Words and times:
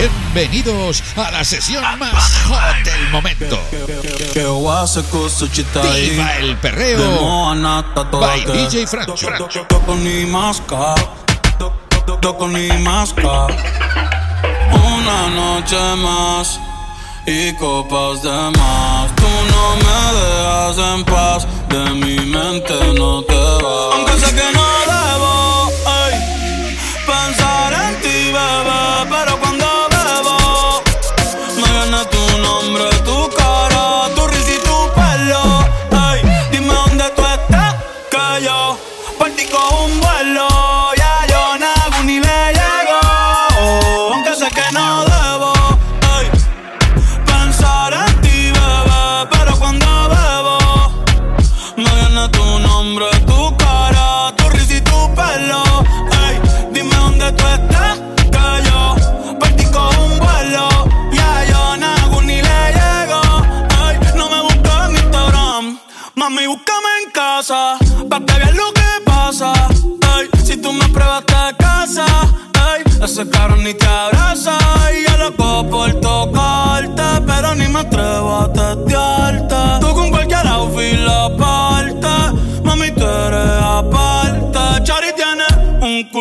Bienvenidos 0.00 1.02
a 1.14 1.30
la 1.30 1.44
sesión 1.44 1.84
más 1.98 2.34
hot 2.48 2.84
del 2.84 3.10
momento. 3.10 3.60
Viva 5.82 6.36
el 6.38 6.56
perreo. 6.56 6.98
By 8.10 8.46
DJ 8.46 8.86
Francho. 8.86 9.28
Una 14.72 15.28
noche 15.28 15.76
más 15.96 16.58
y 17.26 17.52
copas 17.56 18.22
de 18.22 18.58
más. 18.58 19.14
Tú 19.16 19.28
no 19.50 19.76
me 19.76 20.00
dejas 20.18 20.78
en 20.78 21.04
paz, 21.04 21.46
de 21.68 21.90
mi 21.90 22.18
mente 22.20 22.94
no 22.94 23.22
te 23.22 23.34
vas. 23.34 23.94
Aunque 23.94 24.12
sé 24.18 24.34
que 24.34 24.52
no 24.54 24.89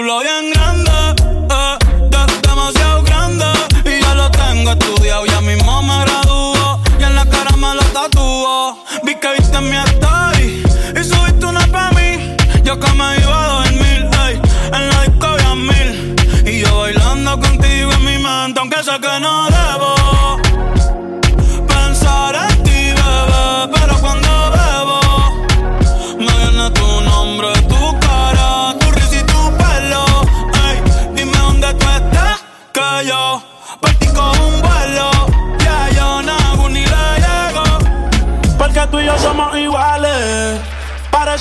culo 0.10 0.22
bien 0.22 0.52
grande, 0.52 0.92
eh, 1.52 1.78
de- 2.10 2.48
demasiado 2.48 3.04
grande. 3.04 3.46
Y 3.86 4.02
ya 4.02 4.16
lo 4.16 4.30
tengo 4.32 4.72
estudiado, 4.72 5.26
ya 5.28 5.40
mismo 5.42 5.84
me 5.84 6.00
graduó. 6.04 6.80
Y 7.00 7.04
en 7.04 7.16
la 7.16 7.26
cara 7.26 7.56
me 7.56 7.76
lo 7.76 7.84
tatuó. 7.94 8.76
Vi 9.04 9.14
que 9.16 9.32
viste 9.38 9.62
mi 9.62 9.76
story 9.78 10.64
y 11.00 11.04
subiste 11.04 11.46
una 11.46 11.66
pa' 11.68 11.92
mí. 11.92 12.36
Yo 12.64 12.80
que 12.80 12.92
me 12.94 13.18
iba 13.20 13.46
a 13.46 13.48
dormir, 13.64 14.10
ey, 14.26 14.42
en 14.74 14.90
la 14.90 15.02
disco 15.04 15.28
había 15.28 15.54
mil. 15.54 16.16
Y 16.44 16.62
yo 16.62 16.80
bailando 16.80 17.40
contigo 17.40 17.92
en 17.92 18.04
mi 18.06 18.18
mente, 18.18 18.60
aunque 18.60 18.84
sé 18.84 19.00
que 19.00 19.20
no 19.20 19.48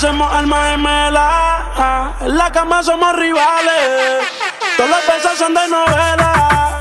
Parecemos 0.00 0.32
almas 0.32 0.70
gemelas. 0.70 2.14
En 2.20 2.38
la 2.38 2.53
cama 2.53 2.84
somos 2.84 3.16
rivales. 3.16 4.25
Todos 4.76 4.91
los 4.91 5.06
besos 5.09 5.36
son 5.36 5.53
de 5.53 5.66
novela. 5.66 6.78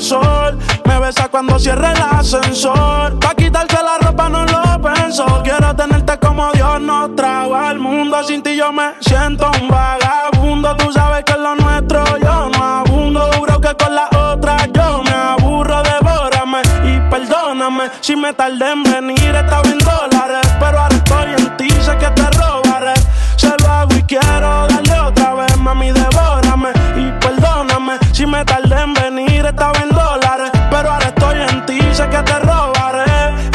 Me 0.00 0.98
besa 0.98 1.28
cuando 1.28 1.58
cierre 1.58 1.92
el 1.92 2.00
ascensor. 2.00 3.18
Pa' 3.20 3.34
quitarse 3.34 3.76
la 3.82 3.98
ropa 3.98 4.30
no 4.30 4.46
lo 4.46 4.80
pensó. 4.80 5.42
Quiero 5.44 5.76
tenerte 5.76 6.18
como 6.18 6.50
Dios 6.52 6.80
nos 6.80 7.14
trajo 7.14 7.54
al 7.54 7.78
mundo. 7.78 8.24
Sin 8.24 8.42
ti 8.42 8.56
yo 8.56 8.72
me 8.72 8.94
siento 9.00 9.50
un 9.60 9.68
vagabundo. 9.68 10.74
Tú 10.76 10.90
sabes 10.90 11.22
que 11.24 11.32
es 11.32 11.38
lo 11.38 11.54
nuestro 11.54 12.02
yo 12.16 12.48
no 12.48 12.64
abundo. 12.64 13.30
Duro 13.36 13.60
que 13.60 13.74
con 13.74 13.94
la 13.94 14.08
otra 14.32 14.56
yo 14.72 15.02
me 15.02 15.10
aburro. 15.10 15.82
Devórame 15.82 16.62
y 16.82 17.10
perdóname 17.10 17.90
si 18.00 18.16
me 18.16 18.32
tardé 18.32 18.72
en 18.72 18.82
venir. 18.82 19.34
Estaba 19.34 19.68
en 19.68 19.78
dólares, 19.80 20.50
pero 20.58 20.80
ahora 20.80 20.96
estoy 20.96 21.34
en 21.36 21.56
ti. 21.58 21.68
Sé 21.82 21.94
que 21.98 22.06
te 22.06 22.30
robaré. 22.38 22.94
Se 23.36 23.54
lo 23.58 23.68
hago 23.68 23.94
y 23.94 24.02
quiero 24.04 24.66
darle 24.66 24.98
otra 24.98 25.34
vez, 25.34 25.58
mami, 25.58 25.92
devórame 25.92 26.70
y 26.96 27.12
perdóname 27.20 27.98
si 28.12 28.24
me 28.24 28.42
tardé 28.46 28.80
en 28.80 28.94
venir. 28.94 29.09
Te 32.24 32.38
robaré. 32.38 33.04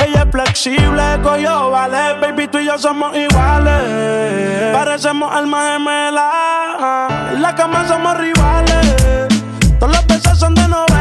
Ella 0.05 0.23
es 0.23 0.31
flexible, 0.31 1.03
coyo, 1.23 1.71
vale. 1.71 2.19
Baby, 2.19 2.47
tú 2.47 2.59
y 2.59 2.65
yo 2.65 2.77
somos 2.77 3.15
iguales. 3.15 4.73
Parecemos 4.73 5.33
almas 5.33 5.73
gemelas. 5.73 7.33
En 7.33 7.41
la 7.41 7.55
cama 7.55 7.87
somos 7.87 8.17
rivales. 8.17 8.95
Todos 9.79 9.95
los 9.95 10.07
besos 10.07 10.37
son 10.39 10.55
de 10.55 10.67
novela. 10.67 10.94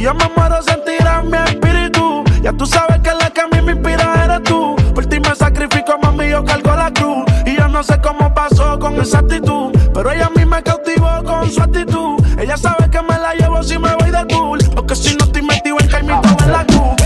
Si 0.00 0.04
yo 0.04 0.14
me 0.14 0.24
muero, 0.34 0.62
sentirás 0.62 1.22
mi 1.26 1.36
espíritu. 1.36 2.24
Ya 2.40 2.54
tú 2.54 2.64
sabes 2.64 3.00
que 3.00 3.10
la 3.10 3.28
que 3.28 3.42
a 3.42 3.48
mí 3.48 3.60
me 3.60 3.72
inspira 3.72 4.24
eres 4.24 4.42
tú. 4.44 4.74
Por 4.94 5.04
ti 5.04 5.20
me 5.20 5.34
sacrifico, 5.36 5.98
mami, 6.00 6.30
yo 6.30 6.42
cargo 6.42 6.74
la 6.74 6.90
cruz. 6.90 7.26
Y 7.44 7.54
yo 7.58 7.68
no 7.68 7.82
sé 7.82 8.00
cómo 8.00 8.32
pasó 8.32 8.78
con 8.78 8.98
esa 8.98 9.18
actitud. 9.18 9.76
Pero 9.92 10.10
ella 10.10 10.30
a 10.34 10.38
mí 10.38 10.46
me 10.46 10.62
cautivó 10.62 11.22
con 11.22 11.50
su 11.50 11.60
actitud. 11.60 12.18
Ella 12.38 12.56
sabe 12.56 12.88
que 12.90 13.02
me 13.02 13.18
la 13.18 13.34
llevo 13.34 13.62
si 13.62 13.78
me 13.78 13.94
voy 13.96 14.10
de 14.10 14.26
cool. 14.34 14.58
Porque 14.74 14.96
si 14.96 15.14
no 15.16 15.26
estoy 15.26 15.42
metido 15.42 15.76
en 15.78 15.88
caimito 15.88 16.34
en 16.44 16.50
la 16.50 16.64
cruz. 16.64 16.96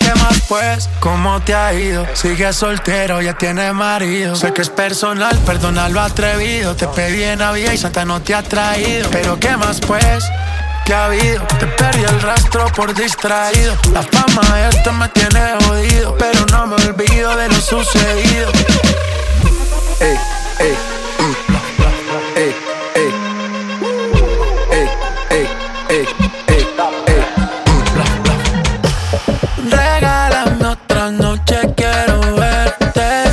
¿Qué 0.00 0.14
más 0.20 0.42
pues? 0.46 0.90
¿Cómo 1.00 1.40
te 1.40 1.54
ha 1.54 1.72
ido? 1.72 2.06
Sigues 2.12 2.56
soltero, 2.56 3.22
ya 3.22 3.32
tienes 3.32 3.72
marido. 3.72 4.36
Sé 4.36 4.52
que 4.52 4.60
es 4.60 4.68
personal, 4.68 5.34
perdona 5.46 5.88
lo 5.88 5.98
atrevido. 5.98 6.76
Te 6.76 6.88
pedí 6.88 7.22
en 7.22 7.38
Navidad 7.38 7.72
y 7.72 7.78
Santa 7.78 8.04
no 8.04 8.20
te 8.20 8.34
ha 8.34 8.42
traído. 8.42 9.08
Pero 9.10 9.40
¿qué 9.40 9.56
más 9.56 9.80
pues? 9.80 10.26
¿Qué 10.84 10.92
ha 10.92 11.06
habido? 11.06 11.42
Te 11.58 11.66
perdí 11.66 12.04
el 12.04 12.20
rastro 12.20 12.66
por 12.76 12.92
distraído. 12.92 13.74
La 13.92 14.02
fama 14.02 14.42
de 14.54 14.68
esto 14.68 14.92
me 14.92 15.08
tiene 15.08 15.40
jodido. 15.64 16.14
Pero 16.18 16.44
no 16.52 16.66
me 16.66 16.74
olvido 16.74 17.34
de 17.36 17.48
lo 17.48 17.54
sucedido. 17.54 18.50
Ey, 20.00 20.18
ey, 20.58 20.76
mm. 21.18 21.34
ey, 22.36 22.54
ey, 22.96 23.10
ey, 24.72 24.88
ey, 25.30 25.48
ey, 25.88 26.06
ey, 26.48 26.66
ey. 27.06 27.24
Regálame 29.70 30.66
otra 30.66 31.10
noche, 31.10 31.60
quiero 31.74 32.20
verte. 32.36 33.30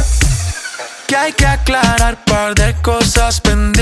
Que 1.06 1.18
hay 1.18 1.34
que 1.34 1.48
aclarar 1.48 2.16
par 2.24 2.56
de 2.56 2.74
cosas 2.82 3.42
pendientes. 3.42 3.81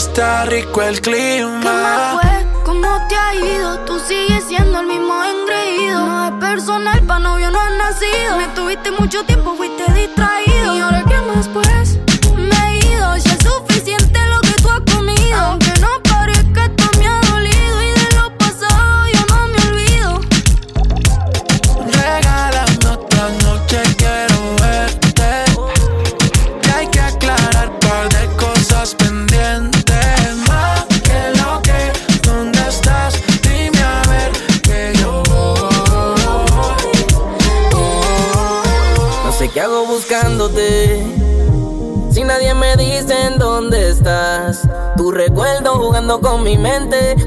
Está 0.00 0.46
rico 0.46 0.80
el 0.80 0.98
clima. 1.02 2.18
¿Cómo 2.64 2.88
te 3.08 3.16
ha 3.16 3.34
ido? 3.34 3.80
Tú 3.80 3.98
sigues 3.98 4.44
siendo 4.44 4.80
el 4.80 4.86
mismo 4.86 5.12
engreído. 5.22 6.06
No 6.06 6.24
es 6.24 6.32
personal, 6.40 7.02
pa' 7.02 7.18
novio 7.18 7.50
no 7.50 7.60
has 7.60 7.72
nacido. 7.72 8.38
Me 8.38 8.48
tuviste 8.54 8.90
mucho 8.92 9.22
tiempo, 9.24 9.54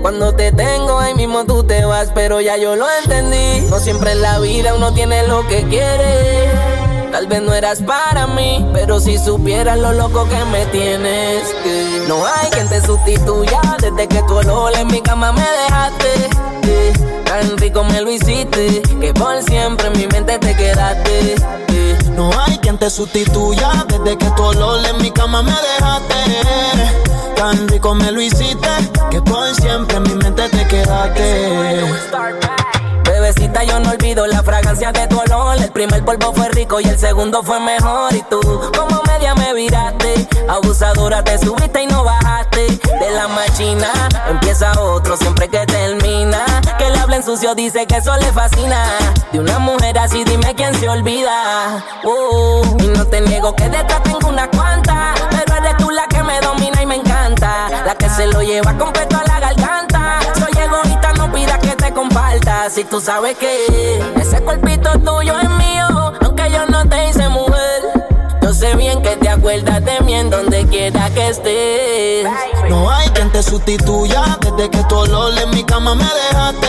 Cuando 0.02 0.36
te 0.36 0.52
tengo 0.52 1.00
ahí 1.00 1.14
mismo 1.16 1.46
tú 1.46 1.64
te 1.64 1.86
vas. 1.86 2.12
Pero 2.14 2.40
ya 2.42 2.58
yo 2.58 2.76
lo 2.76 2.86
entendí. 3.04 3.68
No 3.70 3.80
siempre 3.80 4.12
en 4.12 4.22
la 4.22 4.40
vida 4.40 4.76
uno 4.76 4.94
tiene 4.94 5.28
lo 5.28 5.48
que 5.48 5.64
quiere. 5.64 6.52
Tal 7.12 7.28
vez 7.28 7.42
no 7.42 7.54
eras 7.54 7.82
para 7.84 8.26
mí, 8.28 8.68
pero 8.74 9.00
si 9.00 9.18
supieras 9.18 9.78
lo 9.78 9.94
loco 9.94 10.28
que 10.28 10.46
me 10.46 10.66
tienes, 10.68 11.44
que 11.64 12.06
no 12.08 12.26
hay 12.26 12.50
quien 12.50 12.68
te 12.70 12.82
sustituya 12.82 13.62
desde 13.80 14.08
que 14.08 14.24
tu 14.24 14.36
olor 14.36 14.74
en 14.76 14.88
mi 14.88 15.00
cama 15.00 15.32
me 15.32 15.42
dejaste. 15.42 16.53
Tan 17.26 17.58
rico 17.58 17.84
me 17.84 18.02
lo 18.02 18.12
hiciste, 18.12 18.82
que 19.00 19.14
por 19.14 19.42
siempre 19.44 19.88
en 19.88 19.94
mi 20.00 20.08
mente 20.08 20.38
te 20.40 20.56
quedaste. 20.56 21.36
eh. 21.70 21.98
No 22.16 22.30
hay 22.42 22.58
quien 22.60 22.78
te 22.78 22.90
sustituya 22.90 23.86
desde 23.88 24.18
que 24.18 24.30
tu 24.32 24.44
olor 24.44 24.80
en 24.86 25.02
mi 25.02 25.12
cama 25.12 25.42
me 25.42 25.52
dejaste. 25.52 26.16
Tan 27.36 27.68
rico 27.68 27.94
me 27.96 28.12
lo 28.12 28.22
hiciste 28.22 28.70
que 29.10 29.22
por 29.22 29.54
siempre 29.56 29.98
en 29.98 30.04
mi 30.04 30.14
mente 30.16 30.48
te 30.50 30.68
quedaste. 30.68 31.84
Bebecita, 33.24 33.64
yo 33.64 33.80
no 33.80 33.92
olvido 33.92 34.28
la 34.28 34.44
fragancia 34.44 34.92
de 34.92 35.08
tu 35.08 35.18
olor. 35.18 35.56
El 35.56 35.72
primer 35.72 36.04
polvo 36.04 36.34
fue 36.34 36.50
rico 36.50 36.82
y 36.82 36.84
el 36.84 37.00
segundo 37.00 37.42
fue 37.42 37.58
mejor. 37.62 38.14
Y 38.14 38.22
tú, 38.24 38.42
como 38.78 39.02
media 39.08 39.34
me 39.34 39.54
viraste. 39.54 40.28
Abusadora, 40.50 41.24
te 41.24 41.38
subiste 41.38 41.84
y 41.84 41.88
no 41.88 42.04
bajaste. 42.04 42.68
De 42.68 43.12
la 43.16 43.30
machina 43.30 43.88
empieza 44.30 44.78
otro 44.78 45.16
siempre 45.16 45.48
que 45.48 45.66
termina. 45.66 46.44
Que 46.78 46.90
le 46.90 47.00
hablen 47.00 47.24
sucio, 47.24 47.56
dice 47.56 47.88
que 47.88 47.96
eso 47.96 48.14
le 48.18 48.30
fascina. 48.34 48.84
De 49.32 49.40
una 49.40 49.58
mujer 49.58 49.98
así, 50.00 50.26
dime 50.26 50.54
quién 50.54 50.76
se 50.76 50.90
olvida. 50.90 51.82
Uh, 52.04 52.76
y 52.84 52.88
no 52.88 53.06
te 53.06 53.22
niego 53.22 53.56
que 53.56 53.70
detrás 53.70 54.04
tengo 54.04 54.28
unas 54.28 54.50
cuantas. 54.50 55.22
Pero 55.30 55.56
eres 55.56 55.78
tú 55.78 55.90
la 55.92 56.08
que 56.08 56.22
me 56.24 56.42
domina 56.42 56.82
y 56.82 56.86
me 56.86 56.96
encanta. 56.96 57.70
La 57.86 57.96
que 57.96 58.10
se 58.10 58.28
lo 58.28 58.42
lleva 58.42 58.78
completo 58.78 59.16
a 59.16 59.24
la 59.24 59.40
garganta. 59.40 60.20
Soy 60.38 60.62
egoísta, 60.62 60.93
comparta. 61.94 62.70
Si 62.70 62.84
tú 62.84 63.00
sabes 63.00 63.38
que 63.38 64.02
ese 64.20 64.42
cuerpito 64.42 64.90
tuyo 65.00 65.40
es 65.40 65.50
mío, 65.50 66.14
aunque 66.22 66.52
yo 66.52 66.66
no 66.68 66.88
te 66.88 67.10
hice 67.10 67.30
mujer. 67.30 67.82
Yo 68.42 68.54
sé 68.54 68.76
bien 68.76 69.02
que 69.02 69.16
te 69.16 69.30
acuerdas 69.30 69.84
de 69.86 70.00
mí 70.02 70.14
en 70.14 70.30
donde 70.30 70.66
quiera 70.68 71.10
que 71.12 71.30
estés. 71.30 72.28
No 72.70 72.90
hay 72.90 73.08
quien 73.10 73.32
te 73.32 73.42
sustituya 73.42 74.38
desde 74.42 74.70
que 74.70 74.84
tu 74.84 74.96
olor 74.96 75.34
en 75.38 75.50
mi 75.52 75.64
cama 75.64 75.96
me 75.96 76.04
dejaste. 76.04 76.68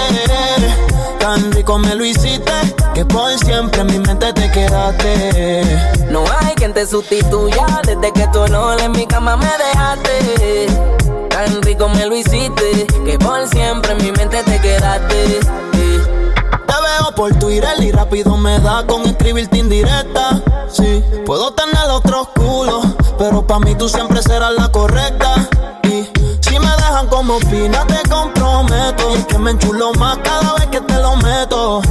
Tan 1.18 1.52
rico 1.52 1.78
me 1.78 1.94
lo 1.94 2.04
hiciste 2.04 2.52
que 2.94 3.04
por 3.04 3.36
siempre 3.38 3.80
en 3.80 3.86
mi 3.88 3.98
mente 3.98 4.32
te 4.32 4.50
quedaste. 4.50 5.62
No 6.10 6.24
hay 6.40 6.54
quien 6.54 6.72
te 6.72 6.86
sustituya 6.86 7.66
desde 7.84 8.12
que 8.12 8.26
tu 8.28 8.40
olor 8.40 8.80
en 8.80 8.92
mi 8.92 9.06
cama 9.06 9.36
me 9.36 9.46
dejaste. 9.46 11.03
Tan 11.34 11.60
rico 11.62 11.88
me 11.88 12.06
lo 12.06 12.14
hiciste 12.14 12.86
que 13.04 13.18
por 13.18 13.48
siempre 13.48 13.90
en 13.90 14.04
mi 14.04 14.12
mente 14.12 14.40
te 14.44 14.60
quedaste. 14.60 15.40
Te 15.72 16.74
veo 16.86 17.12
por 17.16 17.34
Twitter 17.40 17.74
y 17.82 17.90
rápido 17.90 18.36
me 18.36 18.60
da 18.60 18.86
con 18.86 19.02
escribirte 19.02 19.58
indirecta. 19.58 20.40
Sí, 20.70 21.02
puedo 21.26 21.52
tener 21.52 21.90
otros 21.90 22.28
culos, 22.36 22.86
pero 23.18 23.44
pa' 23.44 23.58
mí 23.58 23.74
tú 23.74 23.88
siempre 23.88 24.22
serás 24.22 24.52
la 24.56 24.70
correcta. 24.70 25.48
Y 25.82 26.08
si 26.40 26.56
me 26.60 26.70
dejan 26.70 27.08
como 27.08 27.38
opina, 27.38 27.84
te 27.84 28.08
comprometo. 28.08 29.10
Y 29.10 29.14
es 29.14 29.26
que 29.26 29.38
me 29.38 29.50
enchulo 29.50 29.92
más 29.94 30.18
cada 30.18 30.54
vez 30.54 30.66
que 30.66 30.82
te 30.82 31.00
lo 31.00 31.16
meto. 31.16 31.82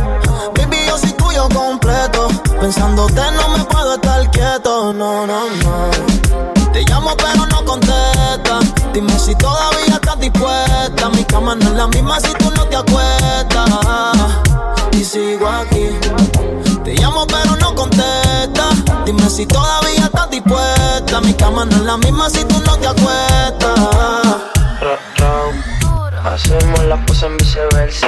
Baby, 0.56 0.86
yo 0.88 0.98
soy 0.98 1.12
tuyo 1.12 1.50
completo. 1.54 2.30
Pensándote 2.62 3.22
no 3.34 3.58
me 3.58 3.66
puedo 3.66 3.96
estar 3.96 4.32
quieto, 4.32 4.94
no, 4.94 5.28
no, 5.28 5.50
no. 5.50 6.53
Te 6.74 6.82
llamo 6.82 7.16
pero 7.16 7.46
no 7.46 7.64
contesta. 7.64 8.60
Dime 8.94 9.18
si 9.20 9.36
todavía 9.36 9.96
estás 9.96 10.20
dispuesta. 10.20 11.10
Mi 11.10 11.24
cama 11.24 11.56
no 11.56 11.66
es 11.66 11.72
la 11.74 11.88
misma 11.88 12.20
si 12.20 12.34
tú 12.34 12.52
no 12.56 12.66
te 12.66 12.76
acuestas. 12.76 13.70
Y 14.92 15.04
sigo 15.04 15.48
aquí. 15.48 15.90
Te 16.84 16.96
llamo 16.96 17.26
pero 17.28 17.56
no 17.58 17.76
contesta. 17.76 18.70
Dime 19.06 19.30
si 19.30 19.46
todavía 19.46 20.06
estás 20.06 20.30
dispuesta. 20.30 21.22
Mi 21.22 21.34
cama 21.36 21.66
no 21.66 21.76
es 21.76 21.84
la 21.84 21.98
misma 21.98 22.30
si 22.30 22.44
tú 22.46 22.60
no 22.66 22.78
te 22.78 22.88
acuestas. 22.88 23.80
Hacemos 26.26 26.84
la 26.86 27.06
pose 27.06 27.28
en 27.28 27.38
viceversa. 27.38 28.08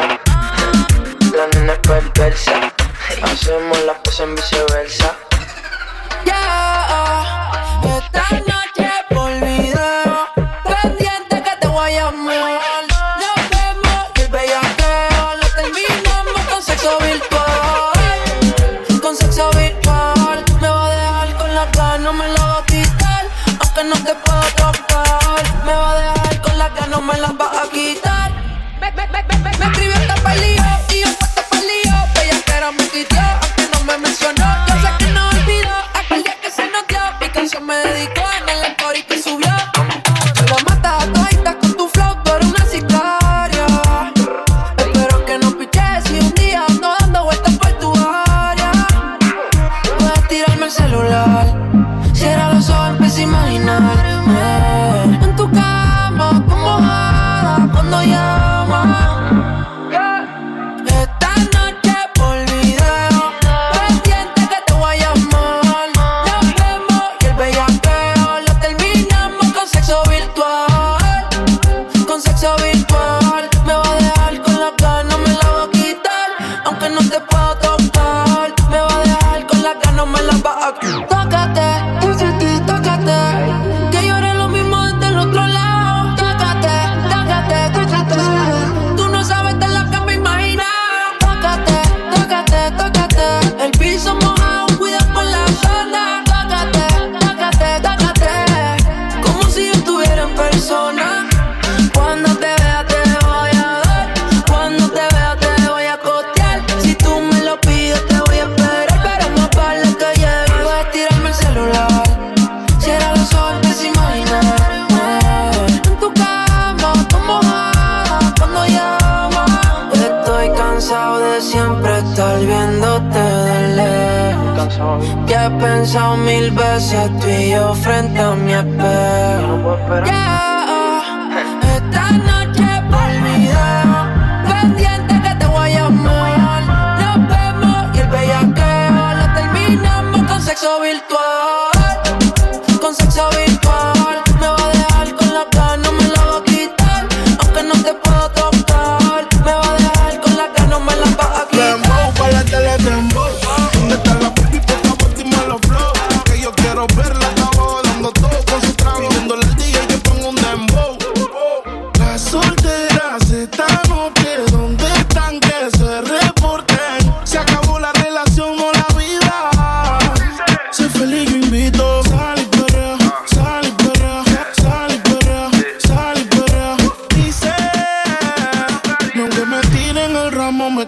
La 1.35 1.47
nena 1.53 1.73
es 1.73 1.79
perversa. 1.79 2.73
Hacemos 3.21 3.77
la 3.85 3.93
pose 4.01 4.23
en 4.23 4.35
viceversa. 4.35 5.15
Yeah, 6.25 7.51
esta 7.83 8.54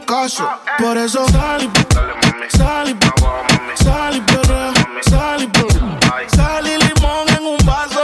Por 0.06 0.98
eso 0.98 1.27
sal 1.30 1.63
y 1.63 1.68
mami. 1.68 2.50
sal 2.50 2.89
y 2.89 3.06
Agua, 3.06 3.46
sal 3.75 4.16
y 4.16 5.10
sal 5.10 5.44
y. 5.44 6.36
Sal 6.36 6.68
y 6.68 6.77
limón 6.77 7.27
en 7.30 7.46
un 7.46 7.58
vaso. 7.66 8.04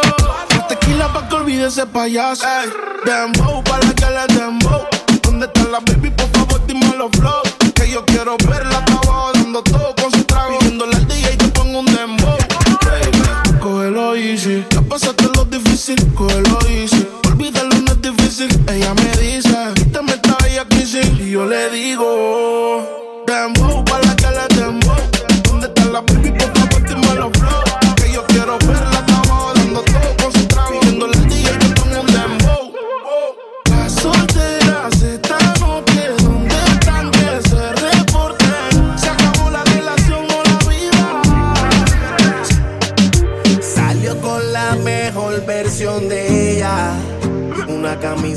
La 0.55 0.67
tequila 0.67 1.11
pa' 1.13 1.27
que 1.27 1.35
olvide 1.35 1.67
ese 1.67 1.85
payaso. 1.85 2.45
Ey, 2.47 2.69
dembow 3.05 3.63
para 3.63 3.93
que 3.93 4.05
le 4.05 4.33
dembow. 4.35 4.87
¿Dónde 5.21 5.45
está 5.45 5.63
la 5.63 5.79
baby? 5.79 6.09
Por 6.11 6.27
favor, 6.29 6.65
dime 6.65 6.95
los 6.97 7.11
flow. 7.11 7.41
Que 7.75 7.89
yo 7.89 8.03
quiero 8.05 8.37
verla 8.47 8.83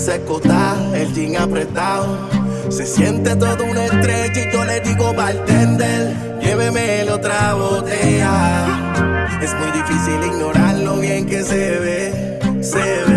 seco 0.06 0.36
está, 0.40 0.76
el 0.94 1.12
jean 1.14 1.36
apretado. 1.36 2.16
Se 2.70 2.86
siente 2.86 3.34
todo 3.34 3.64
una 3.64 3.86
estrella 3.86 4.48
y 4.48 4.52
yo 4.52 4.64
le 4.64 4.80
digo 4.80 5.12
bartender, 5.14 6.14
lléveme 6.40 7.04
la 7.04 7.14
otra 7.16 7.54
botella. 7.54 8.38
Es 9.42 9.52
muy 9.54 9.70
difícil 9.72 10.32
ignorar 10.32 10.76
lo 10.76 10.98
bien 10.98 11.26
que 11.26 11.42
se 11.42 11.78
ve, 11.80 12.38
se 12.62 12.78
ve. 12.78 13.15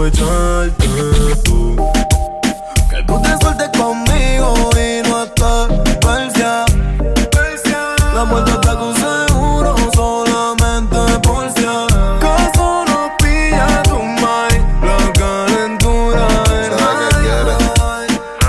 Aprovecharte 0.00 0.86
tú. 1.44 1.76
Que 2.88 3.02
tú 3.06 3.20
te 3.22 3.36
sueltes 3.42 3.68
conmigo 3.78 4.70
y 4.72 5.08
no 5.08 5.24
estés 5.24 5.98
persia. 6.00 6.64
La 8.14 8.28
puerta 8.28 8.52
está 8.52 8.78
con 8.78 8.94
seguro 8.94 9.76
solamente 9.94 10.96
por 11.22 11.50
si 11.52 11.64
acaso 11.64 12.84
nos 12.86 13.10
pilla 13.18 13.82
tu 13.84 13.98
mind. 13.98 14.64
La 14.82 15.12
calentura 15.12 16.26
de 16.48 16.70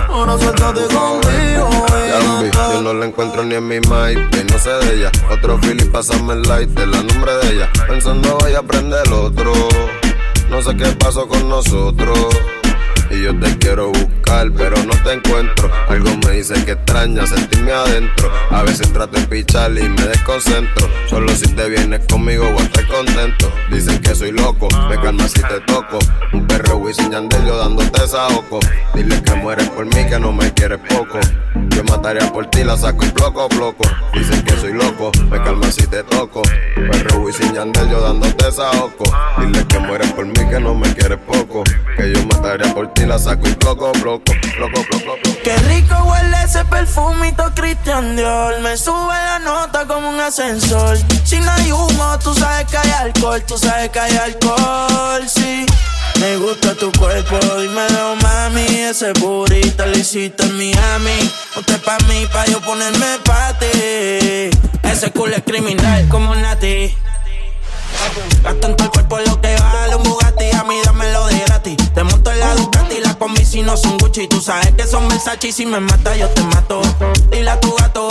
Ahora 0.10 0.38
suéltate 0.38 0.82
conmigo 0.94 1.70
y 1.70 2.26
no 2.26 2.46
estés 2.46 2.72
yo 2.74 2.82
no 2.82 2.94
la 2.94 3.06
encuentro 3.06 3.44
ni 3.44 3.56
en 3.56 3.68
mi 3.68 3.80
MyPay, 3.80 4.46
no 4.50 4.58
sé 4.58 4.70
de 4.70 4.96
ella. 4.96 5.12
Otro 5.30 5.60
Philly, 5.60 5.84
pásame 5.86 6.34
el 6.34 6.44
light 6.44 6.70
de 6.70 6.88
la 6.88 7.04
nombre 7.04 7.34
de 7.44 7.54
ella. 7.54 7.70
Pensando 7.88 8.38
voy 8.40 8.54
a 8.54 8.60
aprender 8.60 9.02
el 9.06 9.14
otro. 9.14 9.52
Sé 10.64 10.76
qué 10.78 10.86
pasó 10.92 11.28
con 11.28 11.50
nosotros. 11.50 12.61
Y 13.12 13.24
yo 13.24 13.38
te 13.38 13.58
quiero 13.58 13.90
buscar, 13.90 14.52
pero 14.56 14.76
no 14.84 14.94
te 15.04 15.14
encuentro. 15.14 15.70
Algo 15.90 16.10
me 16.26 16.32
dice 16.32 16.54
que 16.66 16.72
extraña 16.72 17.28
sentirme 17.28 17.72
adentro. 17.72 18.32
A 18.50 18.64
veces 18.64 18.92
trato 18.94 19.20
de 19.20 19.28
pichar 19.28 19.72
y 19.72 19.90
me 19.90 20.04
desconcentro. 20.04 20.88
Solo 21.10 21.36
si 21.36 21.48
te 21.54 21.68
vienes 21.70 22.02
conmigo 22.08 22.50
voy 22.52 22.62
a 22.62 22.66
estar 22.66 22.88
contento. 22.88 23.52
Dicen 23.70 24.00
que 24.00 24.16
soy 24.16 24.32
loco, 24.32 24.68
me 24.90 24.96
calma 25.00 25.28
si 25.28 25.42
te 25.42 25.60
toco. 25.68 26.00
Un 26.34 26.48
perro 26.48 26.78
Wisin 26.78 27.12
Yandel 27.12 27.46
yo 27.46 27.58
dándote 27.58 28.08
saoco. 28.08 28.60
Dile 28.94 29.22
que 29.22 29.36
mueres 29.36 29.70
por 29.70 29.86
mí, 29.86 30.06
que 30.08 30.20
no 30.20 30.32
me 30.32 30.54
quieres 30.54 30.80
poco. 30.90 31.20
Yo 31.76 31.84
mataría 31.84 32.32
por 32.32 32.46
ti, 32.48 32.64
la 32.64 32.78
saco 32.78 33.06
y 33.06 33.10
bloco, 33.10 33.48
bloco. 33.50 33.84
Dicen 34.14 34.42
que 34.44 34.56
soy 34.56 34.74
loco, 34.74 35.12
me 35.30 35.42
calma 35.42 35.72
si 35.72 35.86
te 35.88 36.04
toco. 36.04 36.42
Perro 36.76 37.20
Wisin 37.20 37.54
Yandel 37.54 37.90
yo 37.90 38.02
dándote 38.02 38.52
saoco. 38.52 39.04
Dile 39.40 39.66
que 39.68 39.80
mueres 39.80 40.12
por 40.14 40.26
mí, 40.26 40.50
que 40.50 40.60
no 40.60 40.74
me 40.76 40.94
quieres 40.94 41.20
poco. 41.20 41.64
Que 41.98 42.14
yo 42.14 42.26
mataría 42.26 42.74
por 42.74 42.94
ti, 42.94 43.01
la 43.06 43.18
saco 43.20 43.48
y 43.48 43.54
bloco, 43.54 43.92
bloco, 43.94 44.34
bloco, 44.58 44.82
bloco. 44.90 45.22
Qué 45.44 45.56
rico 45.58 45.96
huele 46.04 46.44
ese 46.44 46.64
perfumito 46.66 47.44
Christian 47.56 48.16
Dior. 48.16 48.60
Me 48.62 48.78
sube 48.78 49.14
la 49.14 49.40
nota 49.40 49.86
como 49.86 50.10
un 50.10 50.20
ascensor. 50.20 50.98
Si 51.24 51.40
no 51.40 51.52
hay 51.52 51.72
humo, 51.72 52.20
tú 52.24 52.34
sabes 52.34 52.68
que 52.70 52.78
hay 52.78 52.92
alcohol 52.92 53.42
Tú 53.48 53.58
sabes 53.58 53.90
que 53.90 54.00
hay 54.00 54.18
alcohol, 54.18 55.28
sí. 55.28 55.66
Me 56.20 56.38
gusta 56.38 56.76
tu 56.76 56.92
cuerpo, 56.92 57.38
dímelo 57.60 58.16
mami 58.18 58.66
Ese 58.66 59.14
burrito 59.14 59.86
lo 59.86 59.98
hiciste 59.98 60.44
en 60.44 60.58
Miami. 60.58 61.32
Usted 61.58 61.82
pa' 61.82 61.98
mí, 62.08 62.28
pa' 62.32 62.46
yo 62.46 62.62
ponerme 62.62 63.18
pa' 63.24 63.58
ti. 63.58 64.52
Ese 64.84 65.12
culo 65.12 65.36
es 65.36 65.44
criminal 65.44 66.08
como 66.10 66.36
Nati. 66.36 66.96
Gasto 68.44 68.68
en 68.68 68.76
el 68.80 68.90
cuerpo 68.90 69.20
lo 69.20 69.40
que 69.40 69.56
vale 69.56 69.96
un 69.96 70.04
Bugatti 70.04 70.50
A 70.52 70.64
mí 70.64 70.76
dámelo 70.84 71.28
de 71.28 71.31
te 71.94 72.04
monto 72.04 72.32
en 72.32 72.40
la 72.40 72.54
oh. 72.54 72.56
Ducati 72.56 72.96
y 72.96 73.02
la 73.02 73.14
combi 73.16 73.44
si 73.44 73.62
no 73.62 73.76
son 73.76 73.98
Gucci. 73.98 74.28
Tú 74.28 74.42
sabes 74.42 74.72
que 74.72 74.88
son 74.88 75.08
Versace 75.10 75.50
y 75.50 75.52
si 75.52 75.66
me 75.66 75.80
mata 75.80 76.16
yo 76.16 76.28
te 76.30 76.42
mato. 76.44 76.82
Dile 77.32 77.50
a 77.50 77.60
tu 77.60 77.76
gato, 77.76 78.08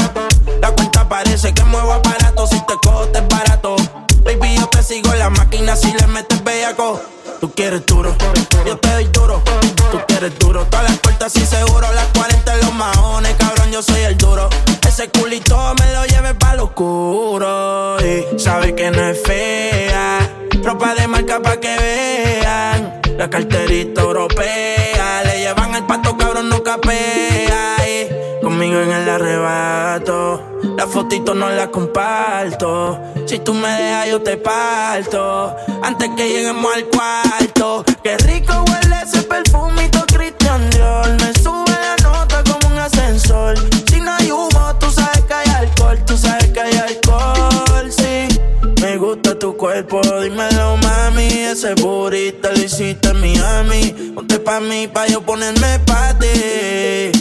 la 0.60 0.70
cuenta 0.72 1.08
parece 1.08 1.54
que 1.54 1.64
muevo 1.64 1.92
aparato. 1.92 2.46
Si 2.46 2.60
te 2.66 2.74
cojo 2.82 3.06
te 3.08 3.20
es 3.20 3.28
barato. 3.28 3.76
Baby, 4.22 4.56
yo 4.58 4.66
te 4.68 4.82
sigo 4.82 5.12
en 5.12 5.18
la 5.18 5.30
máquina 5.30 5.76
si 5.76 5.92
le 5.92 6.06
metes 6.08 6.44
bellaco. 6.44 7.00
Tú 7.40 7.50
quieres 7.52 7.86
duro, 7.86 8.14
yo 8.66 8.76
te 8.78 8.92
doy 8.92 9.04
duro. 9.06 9.42
Tú 9.90 9.98
quieres 10.06 10.38
duro, 10.38 10.66
todas 10.66 10.90
las 10.90 10.98
puertas 10.98 11.34
y 11.36 11.46
seguro. 11.46 11.90
Las 11.94 12.06
40 12.08 12.54
en 12.54 12.60
los 12.60 12.74
mahones, 12.74 13.34
cabrón, 13.38 13.72
yo 13.72 13.82
soy 13.82 14.02
el 14.02 14.18
duro. 14.18 14.50
Ese 14.86 15.08
culito 15.08 15.56
me 15.78 15.92
lo 15.94 16.04
lleve 16.04 16.34
pa' 16.34 16.54
lo 16.54 16.64
oscuro. 16.64 17.96
Y 18.00 18.38
sabe 18.38 18.74
que 18.74 18.90
no 18.90 19.08
es 19.08 19.22
fea, 19.22 20.18
ropa 20.62 20.94
de 20.94 21.08
marca 21.08 21.40
pa' 21.40 21.56
que 21.58 21.76
vean 21.78 22.99
la 23.20 23.28
carterita 23.28 24.00
europea. 24.00 25.22
Le 25.24 25.40
llevan 25.40 25.74
el 25.74 25.84
pato, 25.84 26.16
cabrón, 26.16 26.48
no 26.48 26.62
capea. 26.62 27.76
Y 27.86 28.40
conmigo 28.42 28.80
en 28.80 28.90
el 28.92 29.06
arrebato. 29.06 30.42
La 30.74 30.86
fotito 30.86 31.34
no 31.34 31.50
la 31.50 31.70
comparto. 31.70 32.98
Si 33.26 33.38
tú 33.40 33.52
me 33.52 33.68
dejas, 33.68 34.08
yo 34.08 34.22
te 34.22 34.38
parto. 34.38 35.54
Antes 35.82 36.08
que 36.16 36.28
lleguemos 36.30 36.74
al 36.74 36.84
cuarto. 36.86 37.84
Qué 38.02 38.16
rico 38.16 38.54
huele 38.66 38.96
ese 39.02 39.22
perfumito 39.24 40.02
Christian 40.06 40.70
Dior. 40.70 41.10
ese 51.32 51.74
burrito 51.74 52.50
lo 52.50 52.62
hiciste 52.62 53.08
en 53.08 53.20
Miami. 53.20 54.12
Ponte 54.14 54.38
pa' 54.38 54.60
mí, 54.60 54.88
pa' 54.88 55.06
yo 55.06 55.20
ponerme 55.22 55.78
pa' 55.86 56.18
ti. 56.18 57.19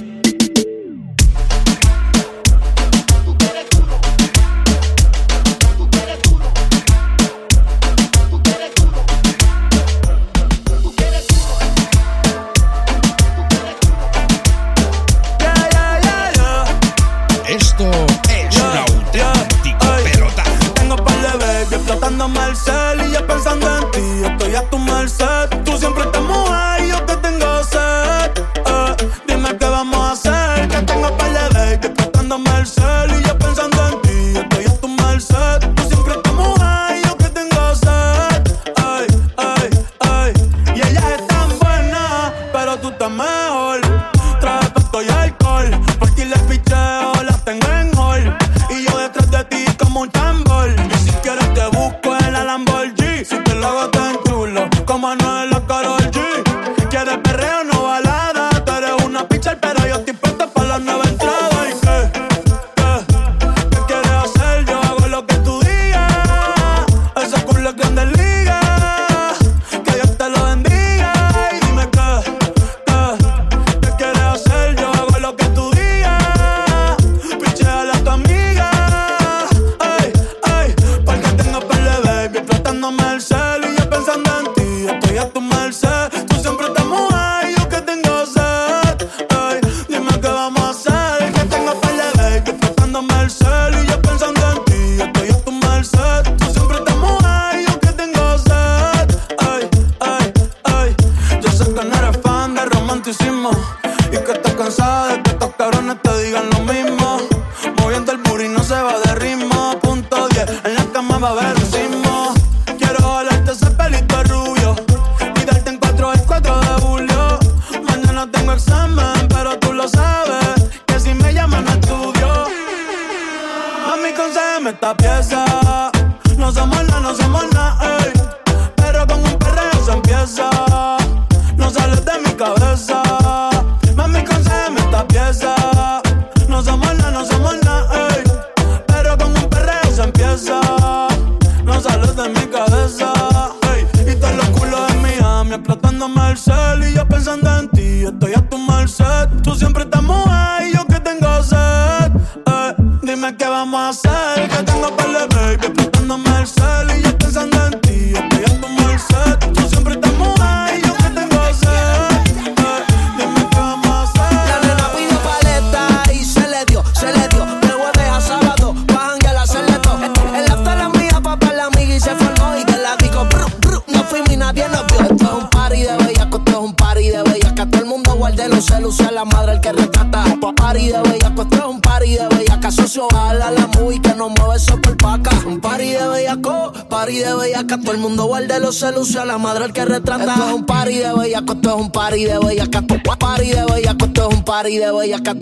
todo 187.78 187.92
el 187.92 188.00
mundo 188.00 188.26
guarde 188.26 188.60
los 188.60 188.80
celos 188.80 189.14
la 189.14 189.38
madre 189.38 189.66
el 189.66 189.74
que 189.74 189.86
retrata. 189.86 190.34
Esto 190.34 190.48
es 190.48 190.54
un 190.54 190.66
party 190.66 190.96
de 190.96 191.14
bellaco, 191.14 191.54
esto 191.54 191.70
es 191.70 191.76
un 191.76 191.92
party 191.92 192.26
de 192.26 192.40
bellaca. 192.40 192.82
Party 193.20 193.50
de 193.50 193.66
bellaco, 193.66 194.06
esto 194.06 194.30
es 194.30 194.36
un 194.36 194.44
party 194.44 194.78
de 194.78 194.92
bellaca. 194.92 195.36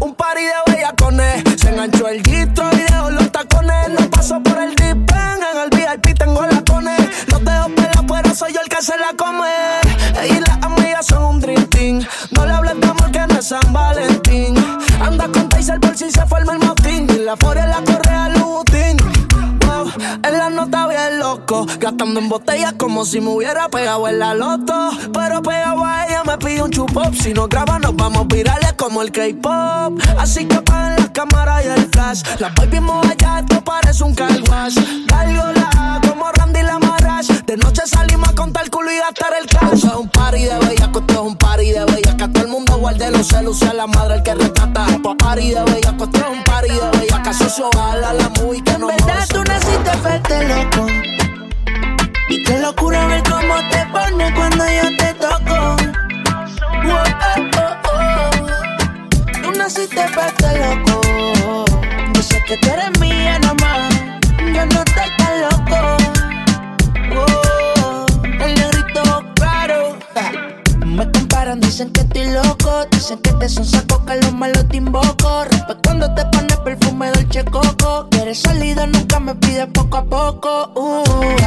Un 0.00 0.14
party 0.14 0.42
de 0.42 0.72
bellacones, 0.72 1.44
se 1.60 1.68
enganchó 1.68 2.08
el 2.08 2.22
guito 2.22 2.67
En 22.18 22.28
botella 22.28 22.72
como 22.76 23.04
si 23.04 23.20
me 23.20 23.30
hubiera 23.30 23.68
pegado 23.68 24.08
en 24.08 24.18
la 24.18 24.34
loto. 24.34 24.90
Pero 25.14 25.40
pegado 25.40 25.84
a 25.84 26.04
ella 26.04 26.24
me 26.24 26.36
pide 26.36 26.62
un 26.62 26.70
chupop. 26.72 27.14
Si 27.14 27.32
no 27.32 27.46
graba, 27.46 27.78
nos 27.78 27.94
vamos 27.94 28.26
virales 28.26 28.72
como 28.72 29.02
el 29.02 29.12
K-pop. 29.12 30.00
Así 30.18 30.44
que 30.46 30.56
apaguen 30.56 30.96
las 30.96 31.10
cámaras 31.10 31.64
y 31.64 31.68
el 31.68 31.88
flash. 31.92 32.22
La 32.40 32.52
voy 32.56 32.66
bien 32.66 32.84
allá, 32.90 33.38
esto 33.38 33.62
parece 33.62 34.02
un 34.02 34.16
car 34.16 34.32
wash. 34.50 34.74
la 35.08 36.00
como 36.08 36.32
Randy 36.32 36.62
Lamarrash. 36.62 37.28
De 37.46 37.56
noche 37.56 37.82
salimos 37.86 38.30
a 38.30 38.34
contar 38.34 38.64
el 38.64 38.70
culo 38.70 38.90
y 38.90 38.98
gastar 38.98 39.34
el 39.40 39.46
cash. 39.46 39.74
Esto 39.74 39.86
es 39.86 39.94
un 39.94 40.08
party 40.08 40.42
de 40.42 40.58
bellaco, 40.58 40.98
esto 40.98 41.14
es 41.14 41.20
un 41.20 41.36
party 41.36 41.70
de 41.70 41.84
bellaca. 41.84 42.32
Todo 42.32 42.42
el 42.42 42.48
mundo 42.48 42.78
guarde 42.78 43.12
los 43.12 43.28
celos, 43.28 43.60
sea 43.60 43.74
la 43.74 43.86
madre 43.86 44.16
el 44.16 44.22
que 44.24 44.34
rescata. 44.34 44.86
Esto 44.90 45.10
es 45.10 45.16
party 45.18 45.50
de 45.50 45.62
bellaco, 45.62 46.04
esto 46.04 46.18
es 46.18 46.36
un 46.36 46.42
party 46.42 46.68
de 46.68 46.98
bellaca. 46.98 47.32
Socio, 47.32 47.70
a 47.80 47.94
la 47.94 48.28
muy 48.40 48.60
que 48.60 48.76
no 48.76 48.90
En 48.90 48.96
verdad 48.96 49.28
tú 49.28 49.44
naciste 49.44 49.96
fuerte, 49.98 50.48
loco 50.48 51.17
Qué 52.28 52.58
locura 52.60 53.06
ver 53.06 53.22
cómo 53.24 53.54
te 53.70 53.86
pones 53.86 54.32
cuando 54.34 54.64
yo 54.64 54.96
te 54.96 55.14
toco. 55.14 55.76
Oh, 56.84 57.04
oh, 57.56 57.76
oh. 57.92 59.42
Tú 59.42 59.50
naciste 59.52 60.02
para 60.14 60.28
estar 60.28 60.56
loco. 60.56 61.64
Yo 62.14 62.22
sé 62.22 62.42
que 62.46 62.56
tú 62.58 62.68
eres 62.68 63.00
mía, 63.00 63.38
no 63.40 63.54
dicen 71.56 71.90
que 71.92 72.00
estoy 72.00 72.30
loco. 72.30 72.84
Dicen 72.90 73.18
que 73.18 73.32
te 73.32 73.48
son 73.48 73.64
saco, 73.64 74.04
que 74.04 74.16
los 74.16 74.32
malos 74.32 74.68
te 74.68 74.76
invoco. 74.76 75.44
Rompe 75.44 75.74
cuando 75.84 76.14
te 76.14 76.24
pones 76.26 76.56
perfume 76.58 77.10
dolce 77.12 77.44
coco. 77.44 78.08
Quieres 78.10 78.42
nunca 78.92 79.20
me 79.20 79.34
pides 79.36 79.66
poco 79.72 79.96
a 79.96 80.04
poco. 80.04 80.72
Uh, 80.74 81.04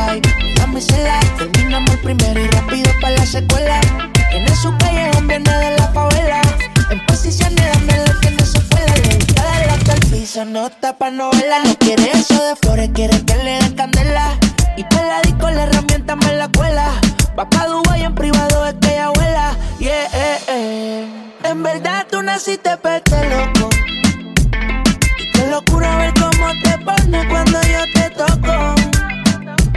ay, 0.07 0.21
dame 0.55 0.81
la 0.81 1.19
Terminamos 1.37 1.95
primero 1.97 2.39
y 2.39 2.47
rápido 2.47 2.91
para 3.01 3.15
la 3.15 3.25
secuela. 3.25 3.79
Tiene 4.31 4.55
su 4.55 4.75
callejón, 4.77 5.27
viene 5.27 5.51
de 5.51 5.77
la 5.77 5.87
favela. 5.89 6.41
En 6.89 7.05
posiciones, 7.05 7.71
dame 7.73 8.05
lo 8.05 8.19
que 8.19 8.31
no 8.31 8.45
se 8.45 8.59
puede. 8.61 9.01
Le 9.01 9.67
la 9.67 9.93
el 9.93 9.99
piso, 10.11 10.45
no 10.45 10.69
tapa 10.69 11.11
novela. 11.11 11.59
No 11.63 11.75
quiere 11.77 12.11
eso 12.11 12.41
de 12.43 12.55
flores, 12.61 12.89
quiere 12.93 13.23
que 13.25 13.35
le 13.37 13.59
den 13.61 13.73
candela. 13.75 14.37
Y 14.77 14.83
peladico 14.85 15.30
naciste 22.41 22.75
para 22.77 22.97
este 22.97 23.29
loco. 23.29 23.69
Y 25.19 25.31
qué 25.31 25.47
locura 25.51 25.95
ver 25.97 26.11
cómo 26.15 26.47
te 26.63 26.75
pone 26.79 27.27
cuando 27.29 27.61
yo 27.61 27.83
te 27.93 28.09
toco. 28.09 28.75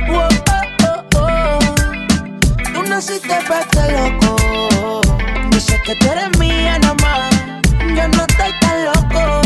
Oh, 0.08 0.28
oh, 0.88 1.18
oh, 1.18 1.58
tú 2.72 2.82
naciste 2.88 3.36
para 3.46 3.60
este 3.60 3.92
loco. 3.92 5.02
Dice 5.50 5.78
que 5.84 5.94
tú 5.96 6.06
eres 6.10 6.38
mía 6.38 6.78
nomás. 6.78 7.34
Yo 7.94 8.08
no 8.08 8.24
estoy 8.24 8.52
tan 8.60 8.84
loco. 8.86 9.42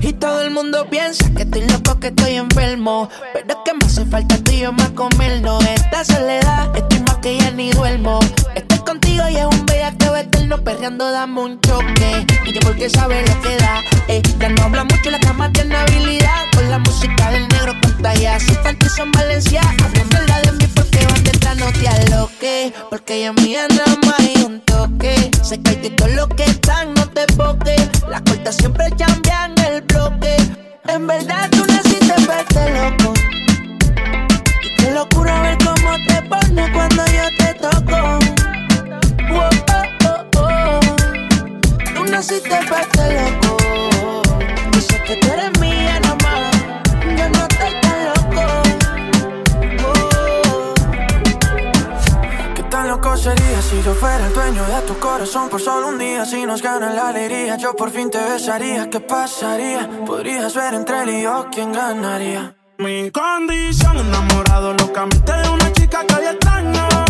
Y 0.00 0.12
todo 0.14 0.40
el 0.40 0.50
mundo 0.50 0.86
piensa 0.88 1.28
que 1.36 1.42
estoy 1.42 1.68
loco, 1.68 2.00
que 2.00 2.06
estoy 2.06 2.36
enfermo. 2.36 3.10
Pero 3.34 3.46
es 3.50 3.56
que 3.66 3.74
me 3.74 3.84
hace 3.84 4.06
falta 4.06 4.38
tú 4.38 4.50
y 4.50 4.60
yo 4.60 4.72
más 4.72 4.88
comernos. 4.92 5.62
Esta 5.66 6.06
soledad, 6.06 6.74
estoy 6.74 7.00
más 7.00 7.16
que 7.16 7.36
ya 7.36 7.50
ni 7.50 7.70
duermo. 7.70 8.20
Eterno 10.20 10.62
perreando, 10.62 11.10
dame 11.10 11.40
un 11.40 11.60
choque. 11.60 12.26
Y 12.46 12.52
yo 12.52 12.60
porque 12.60 12.88
sabe 12.90 13.24
lo 13.26 13.40
que 13.42 13.56
da. 13.56 13.82
Eh, 14.08 14.22
ya 14.38 14.48
no 14.48 14.62
habla 14.62 14.84
mucho, 14.84 15.10
la 15.10 15.20
cama 15.20 15.52
tiene 15.52 15.76
habilidad. 15.76 16.44
Con 16.54 16.70
la 16.70 16.78
música 16.78 17.30
del 17.30 17.46
negro 17.48 17.74
pantalla. 17.80 18.38
Si 18.40 18.54
falta 18.54 18.88
son 18.88 19.12
Valencia, 19.12 19.60
habla 19.62 20.40
de 20.42 20.52
mí 20.52 20.66
porque 20.74 21.04
van 21.06 21.24
detrás, 21.24 21.56
no 21.56 21.72
te 21.72 21.88
aloques. 21.88 22.72
Porque 22.90 23.14
ella 23.16 23.32
mía 23.32 23.66
nada 23.68 23.96
más 24.06 24.20
hay 24.20 24.42
un 24.44 24.60
toque. 24.60 25.30
Se 25.42 25.60
cae 25.62 25.76
de 25.76 25.90
todo 25.90 26.08
lo 26.08 26.28
que 26.28 26.44
están, 26.44 26.94
no 26.94 27.08
te 27.08 27.24
boques. 27.36 27.88
Las 28.08 28.22
cortas 28.22 28.56
siempre 28.56 28.86
cambian 28.98 29.54
el 29.70 29.82
bloque. 29.82 30.36
En 30.88 31.06
verdad 31.06 31.48
tú 31.50 31.64
naciste 31.66 32.14
verte 32.26 32.70
loco. 32.74 33.12
Y 34.62 34.74
qué 34.76 34.90
locura 34.92 35.42
ver 35.42 35.58
cómo 35.58 35.96
te 36.06 36.22
pone 36.22 36.72
cuando 36.72 37.04
yo 37.06 37.36
te 37.38 37.54
toco. 37.54 38.18
Oh. 39.30 39.67
Naciste 42.10 42.48
verte 42.48 43.02
loco. 43.14 43.56
Dice 44.72 45.02
que 45.04 45.16
tú 45.16 45.28
eres 45.30 45.60
mía 45.60 46.00
nomás. 46.00 46.50
Yo 47.16 47.28
no 47.28 47.46
estoy 47.46 47.80
tan 47.82 48.04
loco. 48.08 48.42
Oh. 49.86 50.74
¿Qué 52.54 52.62
tan 52.64 52.88
loco 52.88 53.16
sería 53.16 53.62
si 53.62 53.82
yo 53.82 53.94
fuera 53.94 54.26
el 54.26 54.32
dueño 54.32 54.64
de 54.64 54.82
tu 54.82 54.98
corazón 54.98 55.48
por 55.48 55.60
solo 55.60 55.88
un 55.88 55.98
día? 55.98 56.24
Si 56.24 56.44
nos 56.46 56.62
gana 56.62 56.92
la 56.92 57.08
alegría, 57.08 57.56
yo 57.56 57.76
por 57.76 57.90
fin 57.90 58.10
te 58.10 58.18
besaría. 58.18 58.88
¿Qué 58.88 59.00
pasaría? 59.00 59.88
Podrías 60.06 60.54
ver 60.54 60.74
entre 60.74 61.02
él 61.02 61.10
y 61.10 61.22
yo 61.22 61.46
quién 61.52 61.72
ganaría. 61.72 62.56
Mi 62.78 63.10
condición, 63.10 63.98
enamorado 63.98 64.72
locamente 64.72 65.32
de 65.32 65.48
una 65.48 65.72
chica 65.72 66.06
que 66.06 66.14
hoy 66.14 66.26
extraño. 66.26 67.07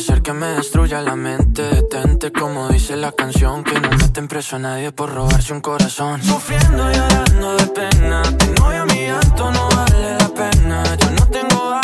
Ser 0.00 0.22
que 0.22 0.32
me 0.32 0.46
destruya 0.46 1.02
la 1.02 1.14
mente. 1.14 1.62
Detente, 1.62 2.32
como 2.32 2.68
dice 2.68 2.96
la 2.96 3.12
canción. 3.12 3.62
Que 3.62 3.78
no 3.78 3.90
meten 3.90 4.28
preso 4.28 4.56
a 4.56 4.58
nadie 4.58 4.92
por 4.92 5.12
robarse 5.12 5.52
un 5.52 5.60
corazón. 5.60 6.22
Sufriendo 6.22 6.90
y 6.90 6.94
llorando 6.94 7.56
de 7.56 7.66
pena. 7.66 8.22
Tu 8.22 8.46
novio 8.54 8.86
mi 8.86 9.06
llanto 9.06 9.52
no 9.52 9.68
vale 9.68 10.16
la 10.18 10.28
pena. 10.28 10.82
Yo 10.96 11.10
no 11.10 11.26
tengo 11.26 11.80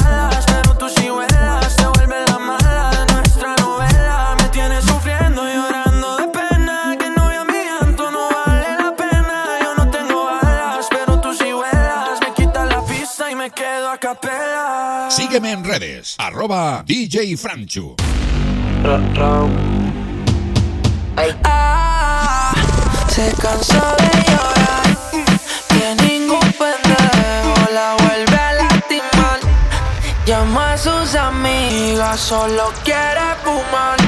Sígueme 15.37 15.53
en 15.53 15.65
redes, 15.65 16.15
arroba 16.17 16.83
DJ 16.87 17.37
Franchu. 17.37 17.95
Ah, 21.45 22.55
se 23.07 23.35
cansó 23.43 23.97
de 23.99 24.31
llorar. 24.31 24.97
Que 25.69 25.95
ningún 26.09 26.41
pendejo 26.41 27.71
la 27.71 27.97
vuelve 27.99 28.35
a 28.35 28.53
lastimar. 28.55 29.41
Llama 30.25 30.73
a 30.73 30.79
sus 30.79 31.15
amigas, 31.15 32.19
solo 32.19 32.73
quiere 32.83 33.35
fumar. 33.45 33.99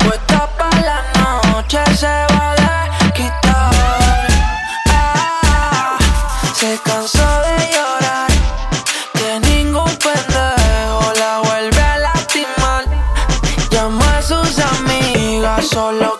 Puesta 0.00 0.50
pa' 0.58 0.80
la 0.82 1.02
noche, 1.18 1.78
se 1.96 2.06
va 2.06 2.52
a 2.52 3.12
quitar. 3.14 4.26
Ah, 4.90 5.96
se 6.52 6.78
cansó 6.84 7.24
de 7.38 7.41
solo 15.72 16.11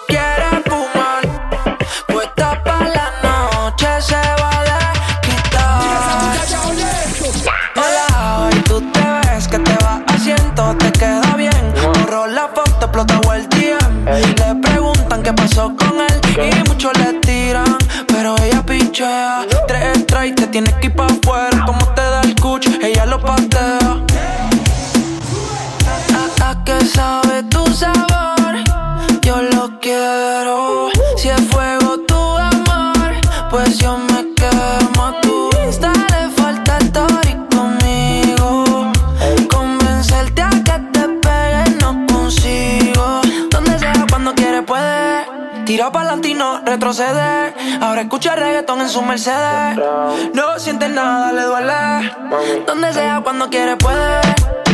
reggaetón 48.62 48.80
en 48.80 48.88
su 48.88 49.02
Mercedes. 49.02 49.76
No 50.34 50.58
siente 50.58 50.88
nada, 50.88 51.32
le 51.32 51.42
duele. 51.42 52.64
Donde 52.66 52.92
sea, 52.92 53.20
cuando 53.22 53.48
quiere, 53.48 53.76
puede. 53.76 54.20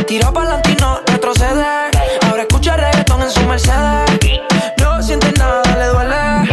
Tiro 0.05 0.31
pa'lante 0.31 0.71
y 0.71 0.75
no 0.75 0.99
retroceder. 1.07 1.89
Ahora 2.27 2.43
escucha 2.43 2.77
reggaetón 2.77 3.23
en 3.23 3.31
su 3.31 3.41
Mercedes. 3.41 4.41
No 4.79 5.01
siente 5.01 5.31
nada, 5.39 5.63
le 5.77 5.85
duele. 5.87 6.48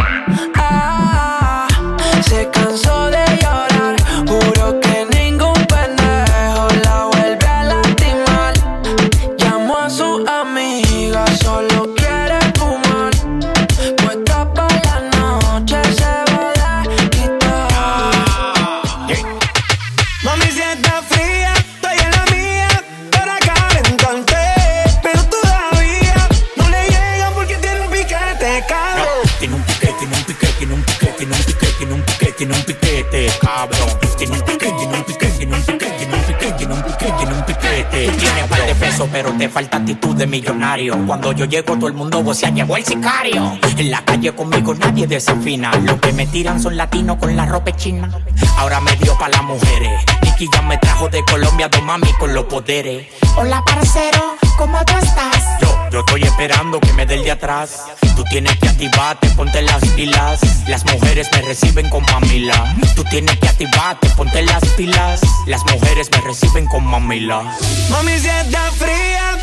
de 40.17 40.27
millonario. 40.27 40.97
Cuando 41.05 41.31
yo 41.31 41.45
llego, 41.45 41.75
todo 41.75 41.87
el 41.87 41.93
mundo 41.93 42.23
vocea, 42.23 42.49
llegó 42.49 42.75
el 42.75 42.83
sicario. 42.83 43.57
En 43.77 43.91
la 43.91 44.03
calle 44.03 44.33
conmigo 44.33 44.73
nadie 44.73 45.05
desafina. 45.05 45.71
Los 45.83 45.99
que 45.99 46.11
me 46.13 46.25
tiran 46.25 46.61
son 46.61 46.75
latinos 46.75 47.17
con 47.17 47.35
la 47.35 47.45
ropa 47.45 47.75
china. 47.75 48.09
Ahora 48.57 48.79
me 48.81 48.95
dio 48.95 49.15
pa' 49.17 49.29
las 49.29 49.43
mujeres. 49.43 50.03
Nicky 50.23 50.47
ya 50.51 50.61
me 50.63 50.77
trajo 50.77 51.07
de 51.09 51.23
Colombia 51.25 51.69
dos 51.69 51.83
mami 51.83 52.11
con 52.13 52.33
los 52.33 52.45
poderes. 52.45 53.07
Hola, 53.35 53.63
parcero, 53.63 54.35
¿cómo 54.57 54.83
tú 54.85 54.93
estás? 54.97 55.43
Yo, 55.61 55.89
yo 55.91 55.99
estoy 55.99 56.23
esperando 56.23 56.79
que 56.79 56.91
me 56.93 57.05
dé 57.05 57.15
el 57.15 57.23
de 57.23 57.31
atrás. 57.31 57.85
Tú 58.15 58.23
tienes 58.23 58.57
que 58.57 58.69
activarte, 58.69 59.29
ponte 59.31 59.61
las 59.61 59.85
pilas. 59.89 60.39
Las 60.67 60.83
mujeres 60.85 61.29
me 61.31 61.43
reciben 61.43 61.87
con 61.89 62.03
mamila. 62.11 62.75
Tú 62.95 63.03
tienes 63.03 63.37
que 63.37 63.47
activarte, 63.47 64.09
ponte 64.09 64.41
las 64.41 64.65
pilas. 64.75 65.21
Las 65.45 65.63
mujeres 65.71 66.09
me 66.11 66.21
reciben 66.21 66.65
con 66.65 66.83
mamila. 66.83 67.43
Mami, 67.91 68.17
si 68.17 68.27
está 68.27 68.71
fría 68.71 69.36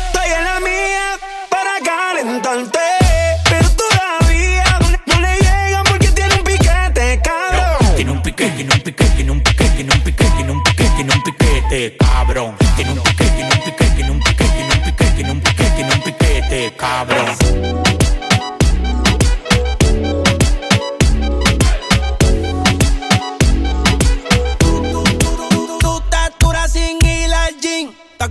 cabrón. 12.25 12.55
Tiene 12.75 12.91
un 12.91 13.01
piquete, 13.01 13.35
tiene 13.35 13.51
un 13.53 13.59
piquete, 13.59 13.93
tiene 13.95 14.11
un 14.11 14.19
piquete, 14.19 14.51
tiene 14.55 14.71
un 14.71 14.81
piquete, 14.81 15.13
tiene 15.15 15.31
un 15.31 15.41
piquete, 15.41 15.71
tiene 15.75 15.93
un 15.93 16.01
piquete, 16.01 16.73
cabrón. 16.77 18.04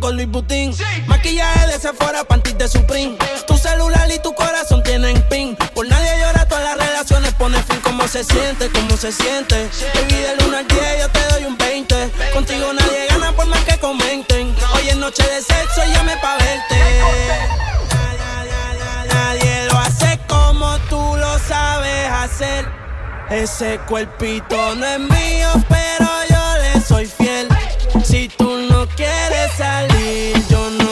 con 0.05 0.17
Luis 0.17 0.29
Butín. 0.29 0.71
Maquillaje 1.07 1.67
de 1.67 1.79
Sephora, 1.81 2.25
panties 2.25 2.59
de 2.59 2.69
Supreme. 2.69 3.17
Tu 3.47 3.57
celular 3.57 4.07
y 4.14 4.19
tu 4.19 4.35
corazón 4.35 4.83
tienen 4.83 5.17
pin. 5.31 5.57
Por 5.75 5.88
nadie 5.88 6.11
llora, 6.21 6.47
todas 6.47 6.62
las 6.62 6.87
relaciones 6.87 7.33
pone 7.33 7.57
fin. 7.62 7.81
¿Cómo 7.83 8.07
se 8.07 8.23
siente? 8.23 8.69
¿Cómo 8.69 8.99
se 8.99 9.11
siente? 9.11 9.67
Baby, 9.95 10.14
del 10.14 10.47
1 10.47 10.59
al 10.59 10.69
10 10.69 11.01
yo 11.01 11.09
te 11.09 11.21
doy 11.29 11.45
un 11.47 11.57
20. 11.57 12.11
Contigo 12.35 12.71
nadie 12.75 13.07
gana 13.09 13.33
por 13.33 13.47
más 13.47 13.64
que 13.64 13.79
comenten. 13.79 14.55
Hoy 14.75 14.88
es 14.90 14.97
noche 14.97 15.23
de 15.23 15.40
sexo 15.40 15.81
y 15.88 15.94
llame 15.94 16.19
pa' 16.19 16.37
verte. 16.37 16.77
Nadie 19.09 19.67
lo 19.71 19.79
hace 19.79 20.21
como 20.29 20.79
tú 20.90 21.17
lo 21.17 21.38
sabes 21.38 22.11
hacer. 22.11 22.69
Ese 23.31 23.81
cuerpito 23.88 24.75
no 24.75 24.85
es 24.85 24.98
mío, 24.98 25.48
pero 25.71 26.09
yo 26.29 26.59
le 26.59 26.81
soy 26.83 27.07
fiel. 27.07 27.48
Si 28.05 28.29
tú 28.29 28.55
no 28.69 28.73
quieres 28.97 29.53
salir, 29.57 30.37
yo 30.49 30.71
no 30.71 30.84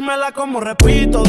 me 0.00 0.16
la 0.16 0.32
como, 0.32 0.60
repito. 0.60 1.23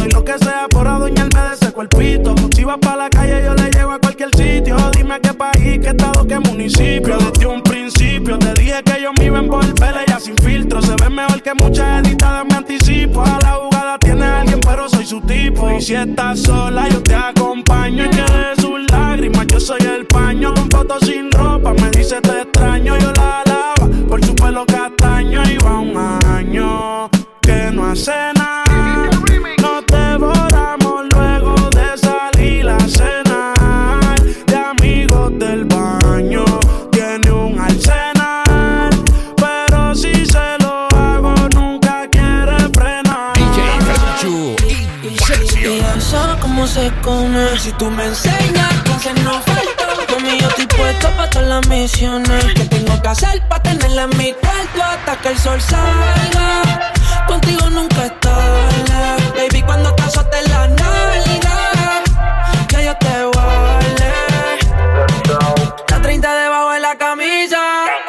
Misiones 51.86 52.46
Que 52.56 52.66
tengo 52.66 53.00
que 53.00 53.10
hacer 53.10 53.42
pa' 53.48 53.62
tenerla 53.62 54.04
en 54.10 54.18
mi 54.18 54.34
cuarto 54.34 54.82
Hasta 54.84 55.14
que 55.22 55.30
el 55.30 55.38
sol 55.38 55.62
salga. 55.62 56.50
Contigo 57.28 57.70
nunca 57.70 58.06
es 58.06 58.20
tarde 58.20 59.02
Baby, 59.38 59.62
cuando 59.62 59.94
te 59.94 60.04
azotes 60.04 60.50
la 60.50 60.68
nalga 60.68 61.58
Que 62.70 62.86
yo 62.86 62.94
te 63.04 63.16
vale 63.36 64.12
La 65.92 66.02
30 66.02 66.36
debajo 66.44 66.72
de 66.72 66.80
la 66.80 66.96
camisa. 66.98 67.62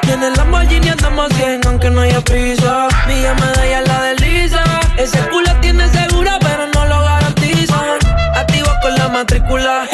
Tiene 0.03 0.29
el 0.29 0.35
Lamborghini 0.35 0.89
andamos 0.89 1.29
100 1.35 1.61
aunque 1.67 1.91
no 1.91 2.01
haya 2.01 2.21
prisa. 2.23 2.89
Mi 3.07 3.21
llamada 3.21 3.63
ya 3.73 3.81
la 3.83 4.01
desliza. 4.09 4.65
Ese 4.97 5.19
culo 5.29 5.51
tiene 5.61 5.87
segura 5.91 6.39
pero 6.41 6.67
no 6.75 6.87
lo 6.87 7.01
garantizan 7.03 7.99
Activo 8.35 8.71
con 8.81 8.95
la 8.97 9.09
matrícula 9.09 9.86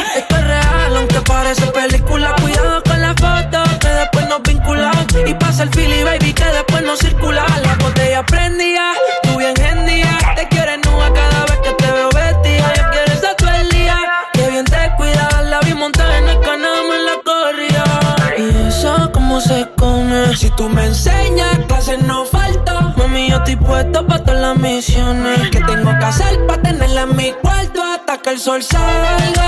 sol 28.43 28.61
salga 28.61 29.42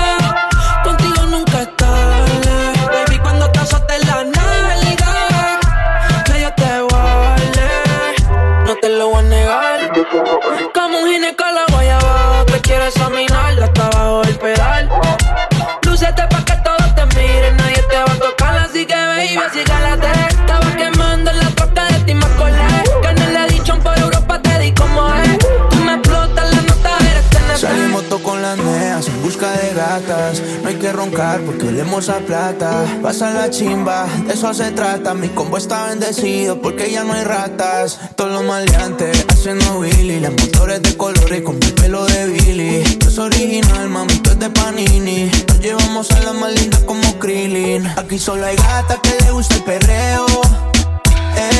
roncar 30.91 31.41
porque 31.41 31.67
olemos 31.67 32.09
a 32.09 32.19
plata. 32.19 32.85
Pasa 33.01 33.31
la 33.31 33.49
chimba, 33.49 34.07
de 34.27 34.33
eso 34.33 34.53
se 34.53 34.71
trata. 34.71 35.13
Mi 35.13 35.29
combo 35.29 35.57
está 35.57 35.87
bendecido 35.87 36.61
porque 36.61 36.91
ya 36.91 37.03
no 37.03 37.13
hay 37.13 37.23
ratas. 37.23 37.99
Todos 38.15 38.31
los 38.31 38.43
maleantes 38.43 39.25
haciendo 39.29 39.79
Willy. 39.79 40.19
Las 40.19 40.31
motores 40.31 40.81
de 40.81 40.97
colores 40.97 41.41
con 41.41 41.59
mi 41.59 41.67
pelo 41.67 42.05
de 42.05 42.27
Billy. 42.27 42.83
No 43.01 43.07
es 43.07 43.17
original, 43.17 43.89
mami, 43.89 44.15
tú 44.19 44.31
es 44.31 44.39
de 44.39 44.49
Panini. 44.49 45.31
Nos 45.47 45.59
llevamos 45.59 46.11
a 46.11 46.19
la 46.21 46.33
más 46.33 46.53
linda 46.53 46.79
como 46.85 47.19
Krillin. 47.19 47.87
Aquí 47.97 48.19
solo 48.19 48.45
hay 48.45 48.55
gatas 48.55 48.99
que 48.99 49.23
le 49.23 49.31
gusta 49.31 49.55
el 49.55 49.63
perreo. 49.63 50.25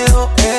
Eo, 0.08 0.30
eo. 0.38 0.55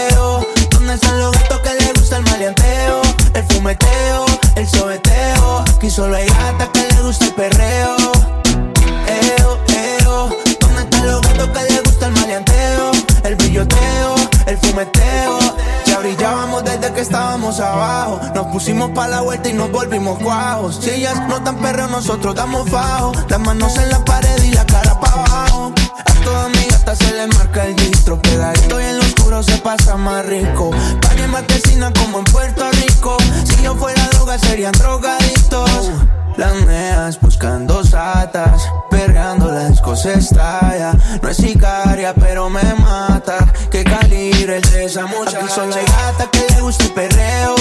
Abajo. 17.60 18.20
Nos 18.34 18.46
pusimos 18.48 18.90
pa' 18.90 19.08
la 19.08 19.20
vuelta 19.20 19.48
y 19.48 19.52
nos 19.52 19.70
volvimos 19.70 20.18
cuajos. 20.18 20.78
Si 20.80 20.90
ellas 20.90 21.20
no 21.28 21.42
tan 21.42 21.56
perreo, 21.56 21.88
nosotros 21.88 22.34
damos 22.34 22.68
fajo. 22.68 23.12
Las 23.28 23.40
manos 23.40 23.76
en 23.78 23.90
la 23.90 24.04
pared 24.04 24.42
y 24.42 24.52
la 24.52 24.64
cara 24.66 24.98
pa' 25.00 25.12
abajo. 25.12 25.72
A 26.04 26.24
toda 26.24 26.48
mi 26.48 26.64
gata 26.70 26.94
se 26.94 27.14
le 27.14 27.26
marca 27.28 27.64
el 27.66 27.76
distro. 27.76 28.20
Pegadito 28.20 28.80
y 28.80 28.84
en 28.84 28.98
lo 28.98 29.04
oscuro 29.04 29.42
se 29.42 29.56
pasa 29.58 29.96
más 29.96 30.26
rico. 30.26 30.70
En 31.16 31.30
marquesina 31.30 31.92
como 31.92 32.18
en 32.18 32.24
Puerto 32.24 32.70
Rico. 32.70 33.16
Si 33.44 33.62
yo 33.62 33.74
fuera 33.74 34.06
droga, 34.12 34.38
serían 34.38 34.72
drogadictos. 34.72 35.90
Las 36.36 36.66
neas 36.66 37.18
buscando 37.18 37.82
satas, 37.82 38.68
perreando 38.90 39.50
la 39.50 39.68
disco 39.68 39.96
se 39.96 40.14
estalla. 40.14 40.92
No 41.22 41.28
es 41.30 41.36
sicaria, 41.38 42.12
pero 42.14 42.50
me 42.50 42.62
mata. 42.74 43.38
Que 43.70 43.82
calibre 43.82 44.56
el 44.56 44.62
de 44.70 44.84
esa 44.84 45.06
muchacha. 45.06 45.38
Aquí 45.38 45.48
solo 45.48 45.74
hay 45.74 45.84
gata 45.86 46.30
que 46.30 46.54
le 46.54 46.60
gusta 46.60 46.84
el 46.84 46.92
perreo. 46.92 47.54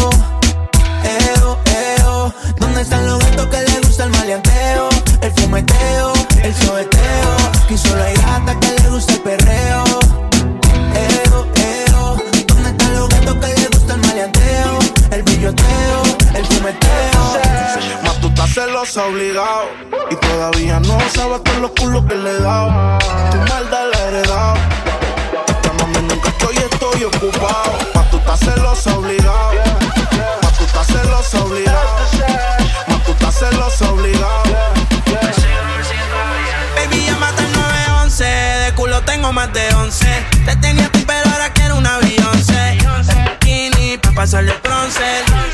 Eo, 1.03 1.59
eo. 1.99 2.33
¿Dónde 2.59 2.81
están 2.81 3.05
los 3.05 3.19
gatos 3.19 3.47
que 3.47 3.61
le 3.61 3.79
gusta 3.79 4.03
el 4.03 4.09
maleanteo? 4.09 4.89
El 5.21 5.31
fumeteo, 5.31 6.13
el 6.43 6.53
sobeteo. 6.55 7.37
Aquí 7.63 7.77
solo 7.77 8.03
hay 8.03 8.15
gata 8.15 8.59
que 8.59 8.81
le 8.81 8.89
gusta 8.89 9.13
el 9.13 9.21
perreo. 9.21 9.83
Eo, 10.95 11.47
eo. 11.55 12.17
¿Dónde 12.47 12.69
están 12.71 12.93
los 12.93 13.09
gatos 13.09 13.35
que 13.35 13.61
le 13.61 13.67
gusta 13.69 13.93
el 13.93 14.01
maleanteo? 14.01 14.79
El 15.11 15.23
fumeteo. 15.23 16.04
Tú 18.45 18.51
estás 18.51 18.65
celosa 18.65 19.05
obligado 19.05 19.69
Y 20.11 20.15
todavía 20.17 20.79
no 20.81 20.99
sabes 21.15 21.41
con 21.45 21.63
los 21.63 21.71
culos 21.71 22.05
que 22.05 22.13
le 22.13 22.29
he 22.29 22.39
dado. 22.39 22.99
Tu 23.31 23.37
maldad 23.37 23.85
la 23.91 23.99
he 23.99 24.07
heredado. 24.07 24.55
Esta 25.47 25.73
mami 25.73 26.07
nunca 26.07 26.29
estoy, 26.29 26.55
estoy 26.57 27.03
ocupado. 27.05 27.71
Más 27.95 28.11
tú 28.11 28.17
estás 28.17 28.39
celosa 28.41 28.97
obligado 28.97 29.53
Más 30.43 30.57
tú 30.57 30.63
estás 30.63 30.87
celosa 30.87 31.43
obligado 31.43 31.89
Más 32.87 33.03
tú 33.03 33.11
estás 33.13 33.39
celosa 33.39 33.91
obligado 33.91 34.43
Baby, 36.75 37.05
llámate 37.05 37.41
al 37.41 37.51
911. 37.51 38.23
De 38.25 38.73
culo 38.75 39.01
tengo 39.01 39.33
más 39.33 39.51
de 39.53 39.73
11. 39.73 40.05
Te 40.45 40.55
tenía 40.57 40.94
pasarle 44.15 44.51
el 44.53 44.59
bronce. 44.61 45.03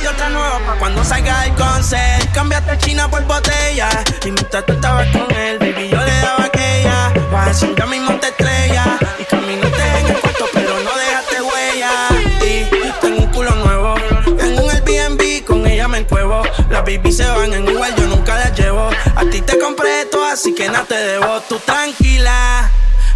Y 0.03 0.07
otra 0.07 0.30
nueva 0.30 0.59
pa' 0.66 0.76
cuando 0.80 1.03
salga 1.03 1.45
el 1.45 1.53
concert. 1.55 2.32
Cambiaste 2.34 2.78
China 2.78 3.09
por 3.09 3.24
botella. 3.26 3.89
Y 4.24 4.32
mientras 4.32 4.66
tú 4.66 4.74
estabas 4.74 5.07
con 5.07 5.30
él, 5.36 5.57
baby, 5.59 5.89
yo 5.89 5.97
le 5.97 6.18
daba 6.22 6.45
aquella. 6.45 7.12
Vas 7.32 7.64
a 7.64 7.86
mismo 7.88 8.14
te 8.20 8.28
estrella. 8.28 8.97
Y 9.20 9.24
caminaste 9.26 9.99
en 9.99 10.07
el 10.07 10.18
cuarto, 10.22 10.45
pero 10.53 10.70
no 10.80 10.91
dejaste 10.95 11.41
huella. 11.41 11.91
Y 12.41 13.01
tengo 13.01 13.24
un 13.24 13.32
culo 13.32 13.55
nuevo. 13.55 13.95
Tengo 14.38 14.64
un 14.64 14.70
Airbnb, 14.70 15.43
con 15.45 15.66
ella 15.66 15.88
me 15.88 15.99
encuevo. 15.99 16.43
Las 16.70 16.84
baby 16.86 17.12
se 17.12 17.26
van 17.26 17.53
en 17.53 17.68
igual, 17.68 17.93
yo 17.95 18.05
nunca 18.07 18.36
las 18.36 18.57
llevo. 18.57 18.89
A 19.16 19.26
ti 19.26 19.41
te 19.41 19.57
compré 19.57 20.01
esto, 20.01 20.24
así 20.24 20.53
que 20.53 20.68
nada 20.68 20.86
te 20.86 20.95
debo. 20.95 21.41
Tú 21.49 21.59
tranquila, 21.66 22.70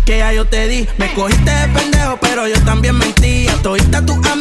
que 0.05 0.17
ya 0.17 0.33
yo 0.33 0.45
te 0.45 0.67
di. 0.67 0.87
Me 0.97 1.13
cogiste 1.13 1.51
de 1.51 1.67
pendejo, 1.67 2.17
pero 2.19 2.47
yo 2.47 2.59
también 2.65 2.97
mentí. 2.97 3.47
A 3.47 3.55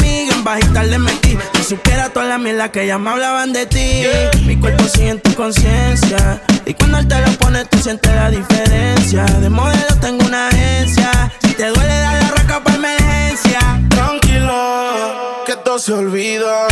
en 0.03 0.24
bajita 0.45 0.85
le 0.85 0.99
metí. 0.99 1.37
Si 1.55 1.65
supiera 1.65 2.11
toda 2.11 2.27
la 2.27 2.39
mierda 2.39 2.71
que 2.71 2.87
ya 2.87 2.99
me 2.99 3.11
hablaban 3.11 3.53
de 3.53 3.67
ti. 3.67 4.05
Mi 4.45 4.57
cuerpo 4.57 4.85
sigue 4.85 5.09
en 5.11 5.21
tu 5.21 5.35
conciencia. 5.35 6.43
Y 6.67 6.75
cuando 6.75 6.99
él 6.99 7.09
te 7.09 7.21
lo 7.21 7.33
pone, 7.39 7.65
tú 7.65 7.79
sientes 7.79 8.15
la 8.15 8.31
diferencia. 8.31 9.25
De 9.25 9.49
modelo 9.49 9.97
tengo 10.01 10.25
una 10.25 10.49
agencia. 10.49 11.33
Si 11.43 11.55
te 11.55 11.67
duele, 11.69 11.99
dale 11.99 12.25
arranca 12.27 12.63
pa' 12.63 12.75
emergencia. 12.75 13.61
Tranquilo, 13.89 15.43
que 15.47 15.57
todo 15.57 15.79
se 15.79 15.93
olvida. 15.93 16.69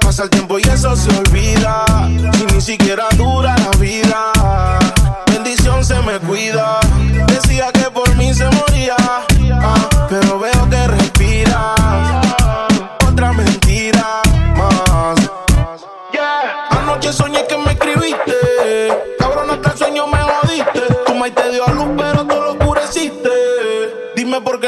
Pasa 0.00 0.24
el 0.24 0.30
tiempo 0.30 0.58
y 0.58 0.62
eso 0.62 0.94
se 0.96 1.10
olvida. 1.16 1.84
Y 2.08 2.52
ni 2.52 2.60
siquiera 2.60 3.06
dura 3.16 3.56
la 3.56 3.70
vida. 3.78 4.32
Bendición 5.32 5.84
se 5.84 6.00
me 6.02 6.18
cuida. 6.18 6.80
Decía 7.28 7.70
que 7.72 7.90
por 7.90 8.14
mí 8.16 8.34
se 8.34 8.44
moría. 8.50 8.96
ah, 8.98 9.88
pero 10.08 10.38
veo 10.38 10.53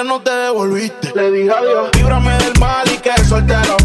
no 0.06 0.20
te 0.20 0.30
devolviste. 0.30 1.12
Le 1.14 1.30
dije 1.30 1.50
adiós. 1.50 1.88
Líbrame 1.94 2.32
del 2.38 2.58
mal 2.60 2.86
y 2.92 2.96
que 2.98 3.12
soltero. 3.24 3.76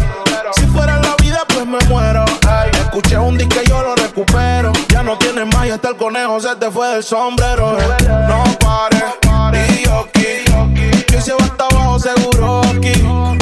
Si 0.54 0.62
fuera 0.66 0.98
la 1.00 1.14
vida, 1.22 1.40
pues 1.48 1.66
me 1.66 1.78
muero. 1.88 2.24
Ay, 2.46 2.70
escuché 2.80 3.18
un 3.18 3.36
disco 3.38 3.56
y 3.64 3.68
yo 3.68 3.82
lo 3.82 3.94
recupero. 3.94 4.72
Ya 4.88 5.02
no 5.02 5.16
tienes 5.18 5.46
más 5.54 5.66
y 5.66 5.70
hasta 5.70 5.88
el 5.90 5.96
conejo 5.96 6.40
se 6.40 6.54
te 6.56 6.70
fue 6.70 6.88
del 6.88 7.02
sombrero. 7.02 7.78
eh. 7.78 7.84
No 8.28 8.44
pares, 8.60 9.80
y 9.80 9.84
yo 9.84 10.00
aquí. 10.08 11.20
Se 11.20 11.32
va 11.32 11.44
hasta 11.44 11.66
abajo 11.66 11.98
seguro 11.98 12.60
aquí. 12.62 12.92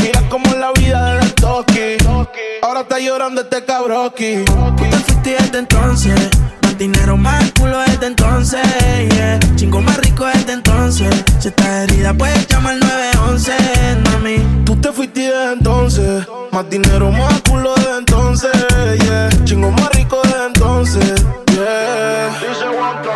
Mira 0.02 0.22
cómo 0.28 0.44
es 0.46 0.56
la 0.56 0.72
vida 0.72 1.14
del 1.14 1.34
toki. 1.34 1.96
Ahora 2.62 2.80
está 2.80 2.98
llorando 2.98 3.40
este 3.42 3.64
cabroki. 3.64 4.44
Tú 4.44 4.76
te 4.76 4.96
fuiste 4.98 5.30
desde 5.38 5.58
entonces. 5.58 6.30
Más 6.62 6.76
dinero, 6.78 7.16
más 7.16 7.50
culo 7.58 7.80
desde 8.00 8.06
entonces. 8.06 8.60
Yeah. 9.10 9.38
Chingo 9.56 9.80
más 9.80 9.96
rico 9.98 10.24
desde 10.24 10.52
entonces. 10.52 11.24
Si 11.38 11.48
estás 11.48 11.66
herida, 11.66 12.14
puedes 12.14 12.46
llamar 12.48 12.74
al 12.74 12.80
911, 12.80 13.52
mami. 14.04 14.64
Tú 14.64 14.76
te 14.76 14.90
fuiste 14.92 15.20
desde 15.20 15.52
entonces. 15.52 16.26
Más 16.50 16.68
dinero, 16.70 17.10
más 17.12 17.40
culo 17.42 17.74
desde 17.76 17.98
entonces. 17.98 18.52
Yeah. 19.04 19.28
Chingo 19.44 19.70
más 19.70 19.90
rico 19.90 20.18
desde 20.24 20.46
entonces. 20.46 21.24
Yeah. 21.52 22.30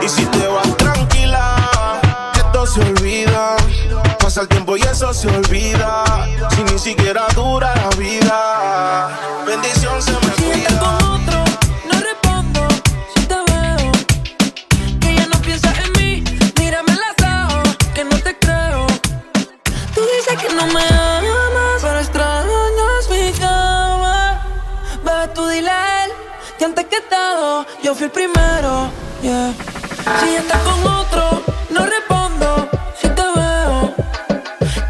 Y 0.03 0.09
si 0.09 0.25
te 0.27 0.47
vas 0.47 0.77
tranquila, 0.77 1.57
esto 2.37 2.67
se 2.67 2.81
olvida. 2.81 3.57
Pasa 4.19 4.43
el 4.43 4.49
tiempo 4.49 4.77
y 4.77 4.83
eso 4.83 5.15
se 5.15 5.29
olvida. 5.29 6.05
Si 6.51 6.63
ni 6.63 6.79
siquiera 6.79 7.27
dura 7.35 7.75
la 7.75 7.97
vida. 7.97 8.64
Yo 27.83 27.95
fui 27.95 28.05
el 28.05 28.11
primero. 28.11 28.91
Yeah. 29.23 29.53
Si 30.21 30.35
estás 30.37 30.61
con 30.63 30.87
otro, 30.87 31.43
no 31.71 31.87
respondo 31.87 32.69
si 33.01 33.09
te 33.09 33.23
veo. 33.23 33.95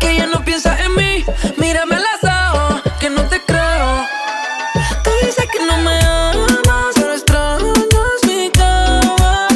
Que 0.00 0.16
ya 0.16 0.26
no 0.26 0.44
piensas 0.44 0.78
en 0.80 0.94
mí, 0.94 1.24
mírame 1.56 1.96
las 1.96 2.22
ojos, 2.24 2.82
que 3.00 3.10
no 3.10 3.22
te 3.28 3.40
creo. 3.44 4.06
Tú 5.02 5.10
dices 5.22 5.46
que 5.52 5.64
no 5.66 5.76
me 5.78 5.98
amas, 6.00 6.94
pero 6.94 7.12
extrañas 7.12 8.20
mi 8.26 8.50
cama. 8.50 9.48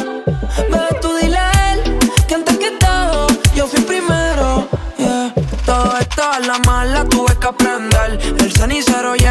Bebé, 0.71 0.99
tú 1.01 1.15
dile 1.17 1.37
a 1.37 1.73
él 1.73 1.99
que 2.27 2.35
antes 2.35 2.57
que 2.57 2.71
todo, 2.71 3.27
yo 3.55 3.67
fui 3.67 3.81
primero. 3.81 4.67
Yeah. 4.97 5.33
Todo 5.65 5.97
esto 5.99 6.23
a 6.23 6.39
la 6.39 6.57
mala 6.59 7.05
tuve 7.05 7.37
que 7.37 7.47
aprender. 7.47 8.19
El 8.39 8.51
cenicero 8.51 9.15
lleno 9.15 9.28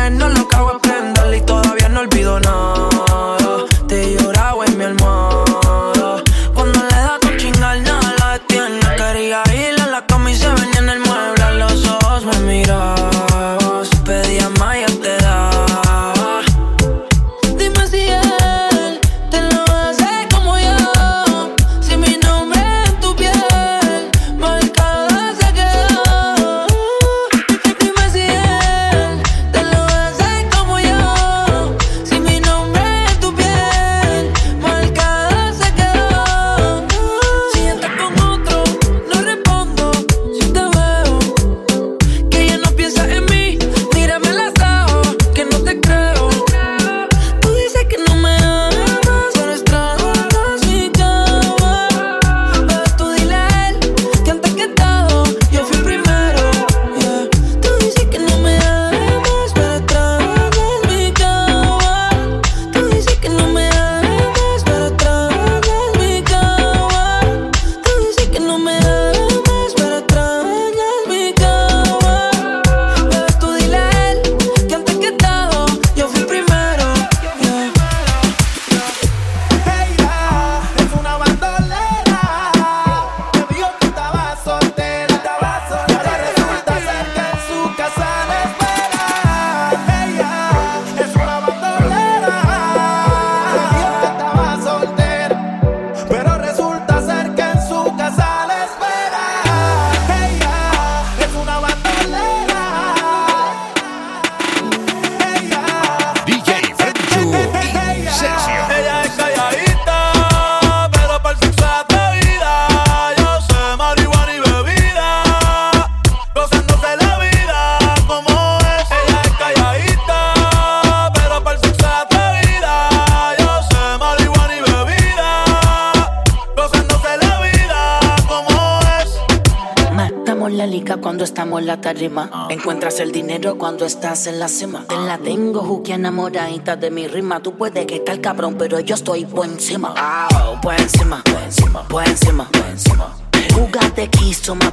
tarima. 131.98 132.46
Encuentras 132.48 133.00
el 133.00 133.10
dinero 133.10 133.58
cuando 133.58 133.84
estás 133.84 134.28
en 134.28 134.38
la 134.38 134.48
cima. 134.48 134.84
Te 134.88 134.96
la 134.96 135.18
tengo, 135.18 135.62
Juki, 135.62 135.92
enamoradita 135.92 136.76
de 136.76 136.90
mi 136.92 137.08
rima. 137.08 137.40
Tú 137.40 137.56
puedes 137.56 137.86
que 137.86 137.96
estar 137.96 138.20
cabrón, 138.20 138.54
pero 138.56 138.78
yo 138.78 138.94
estoy 138.94 139.24
por 139.24 139.46
encima. 139.46 139.94
Ah, 139.96 140.28
por 140.62 140.74
encima, 140.74 141.22
por 141.24 141.42
encima, 141.42 141.82
por 141.88 142.06
encima, 142.06 142.48
por 142.52 142.66
encima. 142.66 143.16
Jugate 143.52 144.08
quiso 144.10 144.54
más. 144.54 144.72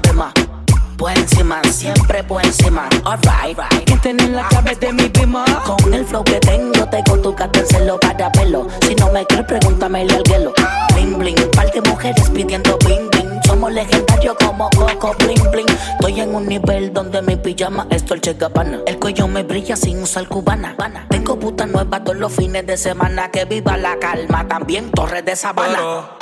Por 0.98 1.12
encima, 1.12 1.62
siempre 1.64 2.24
por 2.24 2.46
encima. 2.46 2.88
Alright, 3.04 3.58
right. 3.58 3.84
Que 3.86 3.98
tener 3.98 4.30
la 4.30 4.48
clave 4.48 4.76
de 4.76 4.94
mi 4.94 5.10
prima. 5.10 5.46
Con 5.66 5.94
el 5.94 6.06
flow 6.06 6.24
que 6.24 6.40
tengo, 6.40 6.88
tengo 6.88 7.18
tu 7.18 7.36
celo 7.66 8.00
para 8.00 8.32
pelo. 8.32 8.68
Si 8.88 8.94
no 8.96 9.12
me 9.12 9.26
crees, 9.26 9.46
pregúntamele 9.46 10.14
al 10.14 10.24
guelo. 10.24 10.54
Bling 10.94 11.18
bling, 11.18 11.52
par 11.56 11.72
de 11.72 11.82
mujeres 11.82 12.30
pidiendo 12.30 12.78
bling 12.86 13.10
bling. 13.10 13.35
Somos 13.46 13.72
legendarios 13.72 14.36
como 14.44 14.70
Coco 14.72 15.16
bling 15.20 15.52
bling. 15.52 15.68
Estoy 15.68 16.20
en 16.22 16.36
un 16.36 16.48
nivel 16.48 16.94
donde 16.94 17.22
mi 17.22 17.36
pijama 17.36 17.88
es 17.90 18.06
Dolce 18.06 18.34
Gabbana. 18.34 18.80
El 18.86 19.00
cuello 19.00 19.28
me 19.28 19.44
brilla 19.44 19.76
sin 19.76 20.02
usar 20.02 20.28
cubana. 20.28 20.76
Tengo 21.10 21.40
puta 21.40 21.66
nueva 21.66 22.04
todos 22.04 22.18
los 22.18 22.34
fines 22.34 22.66
de 22.66 22.78
semana. 22.78 23.32
Que 23.32 23.46
viva 23.46 23.78
la 23.78 23.98
calma, 24.00 24.48
también 24.48 24.92
Torres 24.92 25.26
de 25.26 25.36
Sabana. 25.36 26.18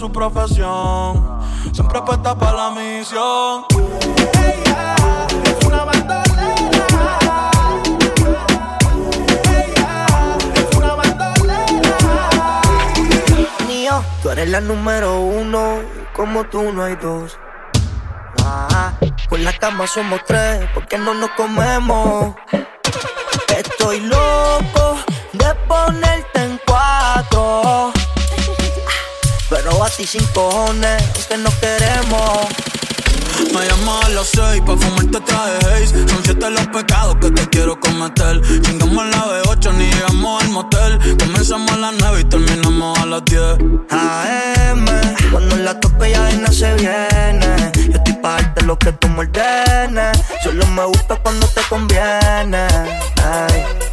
Su 0.00 0.10
profesión. 0.10 1.40
Siempre 1.72 1.98
apuesta 1.98 2.34
para 2.34 2.56
la 2.56 2.70
misión. 2.70 3.66
Ella 4.32 4.94
es 5.44 5.66
una 5.66 5.84
bandolera. 5.84 7.50
Ella 9.44 10.38
es 10.54 10.76
una 10.78 10.94
bandolera. 10.94 12.60
Mío, 13.68 14.02
tú 14.22 14.30
eres 14.30 14.48
la 14.48 14.62
número 14.62 15.20
uno. 15.20 15.80
Como 16.16 16.44
tú 16.44 16.72
no 16.72 16.84
hay 16.84 16.96
dos. 16.96 17.38
Ah, 18.42 18.94
por 19.28 19.38
la 19.40 19.52
cama 19.52 19.86
somos 19.86 20.24
tres, 20.26 20.66
porque 20.72 20.96
no 20.96 21.12
nos 21.12 21.28
comemos. 21.32 22.36
Estoy 23.54 24.00
loco 24.00 24.96
de 25.34 25.54
ponerte 25.68 26.29
Ti 29.96 30.06
sin 30.06 30.24
cojones, 30.28 31.02
que 31.28 31.36
no 31.36 31.50
queremos. 31.60 32.48
Me 33.52 33.66
llamo 33.66 34.00
a 34.04 34.08
las 34.10 34.28
seis 34.28 34.60
pa' 34.66 34.76
fumarte 34.76 35.18
traje 35.20 35.56
haze 35.66 36.08
Son 36.08 36.22
siete 36.22 36.50
los 36.50 36.66
pecados 36.68 37.16
que 37.22 37.30
te 37.30 37.48
quiero 37.48 37.80
cometer 37.80 38.40
Chingamos 38.60 39.06
la 39.06 39.24
B8 39.24 39.72
ni 39.74 39.90
llegamos 39.90 40.42
al 40.42 40.50
motel 40.50 41.16
Comenzamos 41.18 41.72
a 41.72 41.76
las 41.76 41.94
nueve 41.98 42.20
y 42.20 42.24
terminamos 42.24 42.98
a 42.98 43.06
las 43.06 43.24
10 43.24 43.42
AM, 43.90 44.84
cuando 45.32 45.56
la 45.56 45.78
tope 45.80 46.10
ya 46.10 46.30
no 46.32 46.52
se 46.52 46.74
viene. 46.74 47.72
Yo 47.88 47.96
estoy 47.96 48.14
pa' 48.22 48.36
darte 48.36 48.62
lo 48.64 48.78
que 48.78 48.92
tú 48.92 49.08
me 49.08 49.20
ordenes. 49.20 50.18
Solo 50.42 50.66
me 50.66 50.84
gusta 50.84 51.16
cuando 51.16 51.46
te 51.48 51.60
conviene. 51.68 52.66
Ay. 53.22 53.89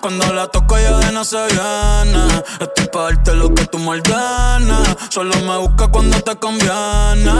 Cuando 0.00 0.32
la 0.32 0.46
toco 0.48 0.78
ya 0.78 0.96
de 0.98 1.12
no 1.12 1.24
se 1.24 1.36
viene 1.46 2.42
Estoy 2.60 2.86
pa' 2.92 3.02
darte 3.02 3.34
lo 3.34 3.52
que 3.54 3.66
tú 3.66 3.78
me 3.78 3.90
ordenas 3.90 4.96
Solo 5.08 5.34
me 5.40 5.56
busca 5.58 5.88
cuando 5.88 6.20
te 6.20 6.36
conviene 6.36 7.32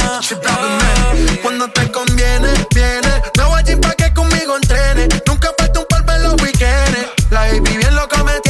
Cuando 1.43 1.69
te 1.69 1.91
conviene, 1.91 2.49
viene. 2.75 3.23
Me 3.37 3.45
voy 3.45 3.59
allí 3.59 3.77
pa' 3.77 3.95
que 3.95 4.13
conmigo 4.15 4.57
entrene. 4.57 5.09
Nunca 5.27 5.51
falta 5.59 5.81
un 5.81 5.87
par 5.87 6.05
en 6.17 6.23
los 6.23 6.43
weekends. 6.43 7.09
La 7.31 7.41
baby 7.41 7.77
bien 7.77 7.95
loca 7.95 8.23
me 8.25 8.33
tiene. 8.41 8.50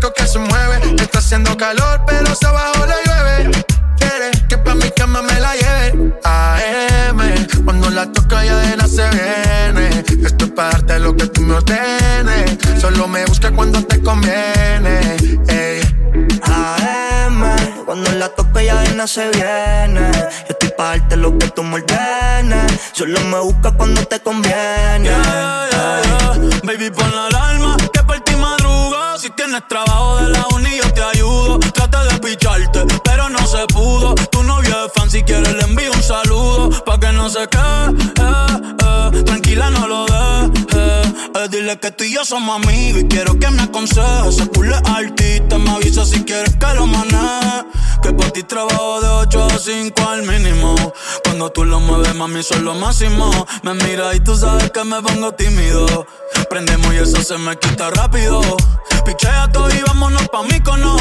que 0.00 0.26
se 0.26 0.38
mueve. 0.38 0.96
Está 1.00 1.18
haciendo 1.18 1.56
calor, 1.56 2.02
pero 2.06 2.34
se 2.34 2.46
abajo 2.46 2.86
le 2.86 2.94
llueve. 3.04 3.64
Quiere 3.98 4.30
que 4.48 4.58
pa' 4.58 4.74
mi 4.74 4.90
cama 4.90 5.22
me 5.22 5.40
la 5.40 5.54
lleve. 5.54 6.12
AM, 6.24 7.64
cuando 7.64 7.90
la 7.90 8.10
toca 8.12 8.44
ya 8.44 8.56
de 8.56 8.88
se 8.88 9.08
viene. 9.10 10.04
Esto 10.24 10.44
es 10.44 10.50
para 10.52 10.70
darte 10.70 10.98
lo 11.00 11.16
que 11.16 11.26
tú 11.26 11.40
me 11.42 11.54
ordenes. 11.54 12.58
Solo 12.80 13.08
me 13.08 13.24
busca 13.24 13.50
cuando 13.50 13.84
te 13.84 14.02
conviene. 14.02 15.16
Ey. 15.48 15.80
AM, 16.42 17.42
cuando 17.84 18.12
la 18.12 18.28
toco 18.28 18.60
ya 18.60 18.80
de 18.80 19.08
se 19.08 19.28
viene. 19.30 20.10
Estoy 20.48 20.70
pa' 20.76 20.90
darte 20.90 21.16
lo 21.16 21.36
que 21.38 21.48
tú 21.48 21.62
me 21.62 21.76
ordenes. 21.76 22.72
Solo 22.92 23.20
me 23.20 23.40
busca 23.40 23.72
cuando 23.72 24.04
te 24.04 24.20
conviene. 24.20 25.10
Baby, 26.64 26.90
pon 26.90 27.10
la 27.14 27.26
alarma, 27.26 27.76
que 27.92 28.36
madruga. 28.36 28.55
Si 29.26 29.32
tienes 29.32 29.66
trabajo 29.66 30.18
de 30.18 30.28
la 30.30 30.46
uni, 30.54 30.76
yo 30.76 30.94
te 30.94 31.02
ayudo. 31.02 31.58
Trata 31.58 32.04
de 32.04 32.18
picharte, 32.20 32.84
no 33.28 33.46
se 33.46 33.66
pudo. 33.68 34.14
Tu 34.30 34.42
novio 34.42 34.86
es 34.86 34.92
fan, 34.92 35.10
si 35.10 35.22
quieres 35.22 35.52
le 35.54 35.62
envío 35.62 35.90
un 35.92 36.02
saludo. 36.02 36.70
Pa' 36.84 36.98
que 36.98 37.12
no 37.12 37.28
se 37.28 37.46
quede, 37.48 37.90
eh, 38.20 39.12
eh. 39.14 39.22
tranquila, 39.24 39.70
no 39.70 39.86
lo 39.86 40.06
dejes. 40.06 40.66
Eh, 40.74 41.48
dile 41.50 41.78
que 41.78 41.90
tú 41.90 42.04
y 42.04 42.14
yo 42.14 42.24
somos 42.24 42.56
amigos 42.62 43.02
y 43.02 43.08
quiero 43.08 43.38
que 43.38 43.50
me 43.50 43.62
aconsejes. 43.62 44.28
Ese 44.28 44.48
culo 44.48 44.74
es 44.76 44.82
artista, 44.88 45.58
me 45.58 45.70
avisa 45.70 46.04
si 46.04 46.24
quieres 46.24 46.56
que 46.56 46.74
lo 46.74 46.86
maneje. 46.86 47.66
Que 48.02 48.12
por 48.12 48.30
ti 48.30 48.42
trabajo 48.42 49.00
de 49.00 49.08
8 49.08 49.44
a 49.44 49.58
5 49.58 50.08
al 50.08 50.22
mínimo. 50.22 50.74
Cuando 51.24 51.50
tú 51.50 51.64
lo 51.64 51.80
mueves, 51.80 52.14
mami, 52.14 52.42
son 52.42 52.64
lo 52.64 52.74
máximo. 52.74 53.30
Me 53.62 53.74
mira 53.74 54.14
y 54.14 54.20
tú 54.20 54.36
sabes 54.36 54.70
que 54.70 54.84
me 54.84 55.00
pongo 55.02 55.32
tímido. 55.32 56.06
Prendemos 56.48 56.94
y 56.94 56.98
eso 56.98 57.22
se 57.22 57.38
me 57.38 57.56
quita 57.58 57.90
rápido. 57.90 58.40
Pichea 59.04 59.50
todo 59.52 59.68
y 59.70 59.82
vámonos 59.82 60.28
pa' 60.28 60.42
mí 60.42 60.60
cono. 60.60 60.96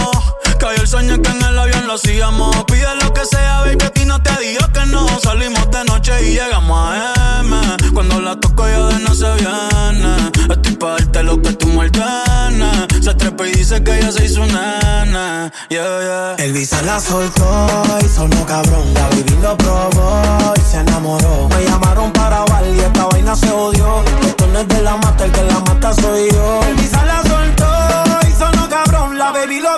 Cayó 0.59 0.81
el 0.81 0.87
sueño 0.87 1.21
que 1.21 1.29
en 1.29 1.43
el 1.43 1.59
avión 1.59 1.87
lo 1.87 1.93
hacíamos. 1.93 2.63
Pide 2.65 2.95
lo 3.01 3.13
que 3.13 3.25
sea, 3.25 3.61
baby, 3.61 3.83
a 3.83 3.89
ti 3.89 4.05
no 4.05 4.21
te 4.21 4.31
digo 4.39 4.65
que 4.73 4.85
no. 4.87 5.07
Salimos 5.19 5.69
de 5.71 5.83
noche 5.85 6.11
y 6.27 6.33
llegamos 6.33 6.77
a 6.77 7.41
M. 7.41 7.55
Cuando 7.93 8.21
la 8.21 8.39
toco 8.39 8.67
ya 8.67 8.79
de 8.87 8.99
no 8.99 9.13
se 9.13 9.31
viene. 9.35 10.31
Estoy 10.49 10.75
pa' 10.75 10.91
darte 10.91 11.23
lo 11.23 11.41
que 11.41 11.53
tú 11.53 11.67
me 11.67 11.79
ordenes. 11.85 12.87
Se 13.03 13.13
trepa 13.13 13.47
y 13.47 13.51
dice 13.51 13.83
que 13.83 13.97
ella 13.97 14.11
se 14.11 14.25
hizo 14.25 14.45
nana. 14.47 15.51
Yeah, 15.69 15.99
yeah. 15.99 16.35
El 16.45 16.53
visa 16.53 16.81
la 16.83 16.99
soltó 16.99 17.83
y 18.03 18.07
sonó 18.07 18.45
cabrón. 18.45 18.93
La 18.93 19.07
baby 19.09 19.37
lo 19.41 19.57
probó 19.57 20.53
y 20.55 20.61
se 20.61 20.77
enamoró. 20.77 21.49
Me 21.49 21.63
llamaron 21.65 22.11
para 22.13 22.39
bailar 22.45 22.75
y 22.75 22.79
esta 22.79 23.05
vaina 23.05 23.35
se 23.35 23.49
odió. 23.51 24.03
Esto 24.25 24.47
no 24.47 24.59
es 24.59 24.67
de 24.67 24.81
la 24.81 24.97
mata, 24.97 25.25
el 25.25 25.31
que 25.31 25.43
la 25.43 25.59
mata 25.59 25.93
soy 25.93 26.29
yo. 26.31 26.61
El 26.67 26.75
visa 26.75 27.05
la 27.05 27.21
soltó 27.23 28.27
y 28.27 28.31
sonó 28.31 28.69
cabrón. 28.69 29.17
La 29.17 29.31
baby 29.31 29.59
lo 29.61 29.77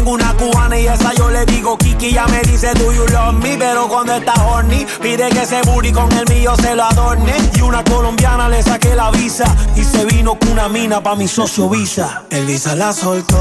Tengo 0.00 0.12
una 0.12 0.32
cubana 0.32 0.78
y 0.78 0.86
esa 0.86 1.12
yo 1.12 1.28
le 1.28 1.44
digo 1.44 1.76
Kiki. 1.76 2.14
Ya 2.14 2.26
me 2.28 2.40
dice 2.40 2.72
do 2.72 2.90
you 2.90 3.06
love 3.08 3.34
me. 3.34 3.58
Pero 3.58 3.86
cuando 3.86 4.14
está 4.14 4.32
horny 4.46 4.86
pide 5.02 5.28
que 5.28 5.42
ese 5.42 5.60
booty 5.60 5.92
con 5.92 6.10
el 6.12 6.24
mío 6.26 6.54
se 6.56 6.74
lo 6.74 6.84
adorne. 6.84 7.34
Y 7.54 7.60
una 7.60 7.84
colombiana 7.84 8.48
le 8.48 8.62
saqué 8.62 8.96
la 8.96 9.10
visa. 9.10 9.44
Y 9.76 9.84
se 9.84 10.06
vino 10.06 10.38
con 10.38 10.52
una 10.52 10.70
mina 10.70 11.02
pa' 11.02 11.14
mi 11.16 11.28
socio 11.28 11.68
Visa. 11.68 12.22
El 12.30 12.46
Visa 12.46 12.74
la 12.76 12.94
soltó 12.94 13.36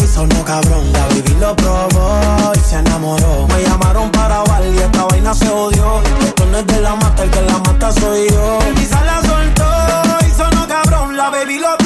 y 0.00 0.06
sonó 0.06 0.44
cabrón. 0.44 0.92
La 0.92 1.08
baby 1.08 1.34
lo 1.40 1.56
probó 1.56 2.52
y 2.54 2.60
se 2.60 2.76
enamoró. 2.76 3.48
Me 3.48 3.64
llamaron 3.64 4.08
para 4.12 4.44
bailar 4.44 4.74
y 4.74 4.78
esta 4.78 5.06
vaina 5.06 5.34
se 5.34 5.48
odió. 5.48 6.02
Esto 6.20 6.46
no 6.46 6.58
es 6.58 6.66
de 6.68 6.80
la 6.82 6.94
mata, 6.94 7.24
el 7.24 7.30
que 7.30 7.42
la 7.42 7.58
mata 7.58 7.90
soy 7.90 8.30
yo. 8.30 8.58
El 8.64 8.74
Visa 8.74 9.02
la 9.04 9.22
soltó 9.22 10.24
y 10.24 10.30
sonó 10.30 10.68
cabrón. 10.68 11.16
La 11.16 11.30
baby 11.30 11.58
lo 11.58 11.76
probó 11.78 11.85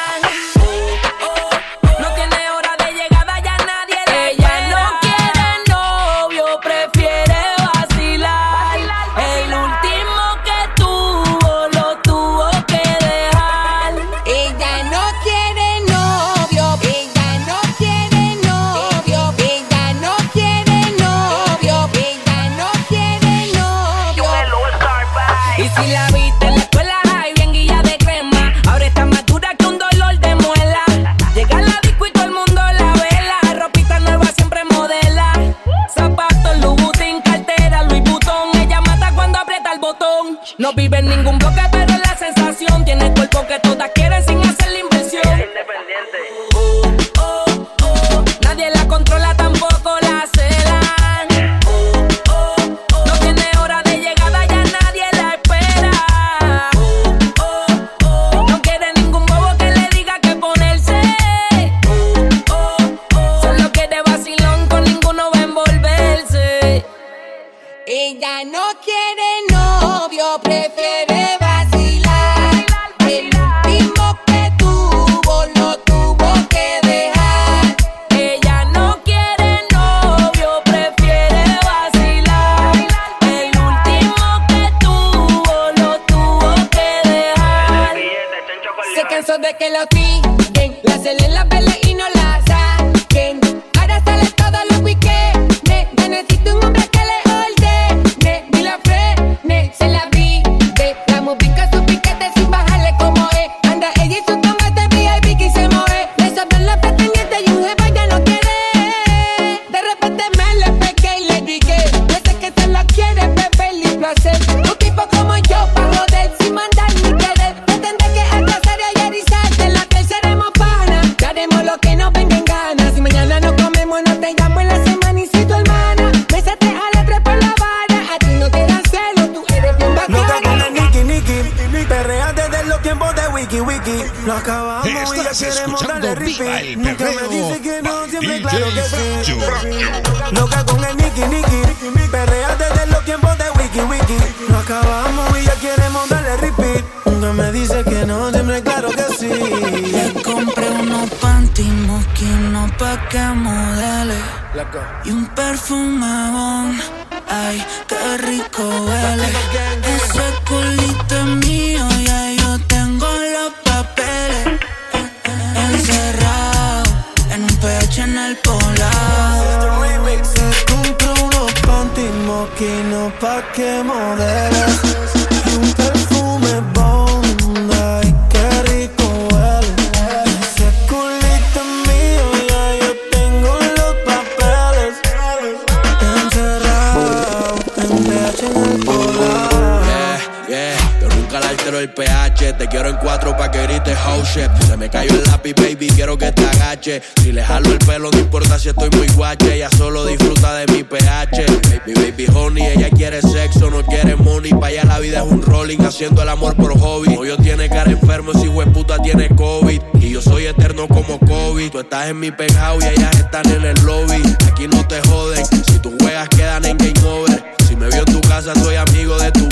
Te 192.61 192.67
quiero 192.67 192.89
en 192.89 192.97
cuatro 192.97 193.35
pa' 193.35 193.49
que 193.49 193.63
grites 193.63 193.97
house 193.97 194.35
shit. 194.35 194.51
Se 194.67 194.77
me 194.77 194.87
cayó 194.87 195.11
el 195.15 195.23
lápiz, 195.23 195.55
baby, 195.55 195.89
quiero 195.95 196.15
que 196.15 196.31
te 196.31 196.45
agache. 196.45 197.01
Si 197.19 197.31
le 197.31 197.43
jalo 197.43 197.71
el 197.71 197.79
pelo, 197.79 198.11
no 198.11 198.19
importa 198.19 198.59
si 198.59 198.69
estoy 198.69 198.87
muy 198.91 199.07
guache. 199.15 199.55
Ella 199.55 199.67
solo 199.75 200.05
disfruta 200.05 200.53
de 200.53 200.71
mi 200.71 200.83
pH. 200.83 201.43
Baby, 201.87 201.93
baby, 201.95 202.27
honey, 202.31 202.67
ella 202.67 202.91
quiere 202.91 203.19
sexo, 203.23 203.71
no 203.71 203.83
quiere 203.83 204.15
money. 204.15 204.51
Pa' 204.51 204.67
allá 204.67 204.83
la 204.85 204.99
vida 204.99 205.23
es 205.23 205.31
un 205.31 205.41
rolling, 205.41 205.79
haciendo 205.79 206.21
el 206.21 206.29
amor 206.29 206.55
por 206.55 206.79
hobby. 206.79 207.15
Hoy 207.17 207.29
yo 207.29 207.37
tiene 207.37 207.67
cara 207.67 207.89
enfermo, 207.89 208.31
si 208.33 208.47
puta 208.71 208.99
tiene 208.99 209.29
COVID. 209.35 209.81
Y 209.95 210.11
yo 210.11 210.21
soy 210.21 210.45
eterno 210.45 210.87
como 210.87 211.17
COVID. 211.17 211.71
Tú 211.71 211.79
estás 211.79 212.09
en 212.09 212.19
mi 212.19 212.29
penthouse 212.29 212.83
y 212.83 212.89
ellas 212.89 213.15
están 213.15 213.49
en 213.49 213.65
el 213.65 213.83
lobby. 213.83 214.21
Aquí 214.47 214.67
no 214.67 214.85
te 214.87 215.01
joden, 215.09 215.43
si 215.47 215.79
tus 215.79 215.95
juegas 215.99 216.29
quedan 216.29 216.63
en 216.65 216.77
game 216.77 216.93
over. 217.07 217.43
Si 217.67 217.75
me 217.75 217.87
vio 217.87 218.03
en 218.05 218.13
tu 218.13 218.21
casa, 218.21 218.53
soy 218.53 218.75
amigo 218.75 219.17
de 219.17 219.31
tu 219.31 219.50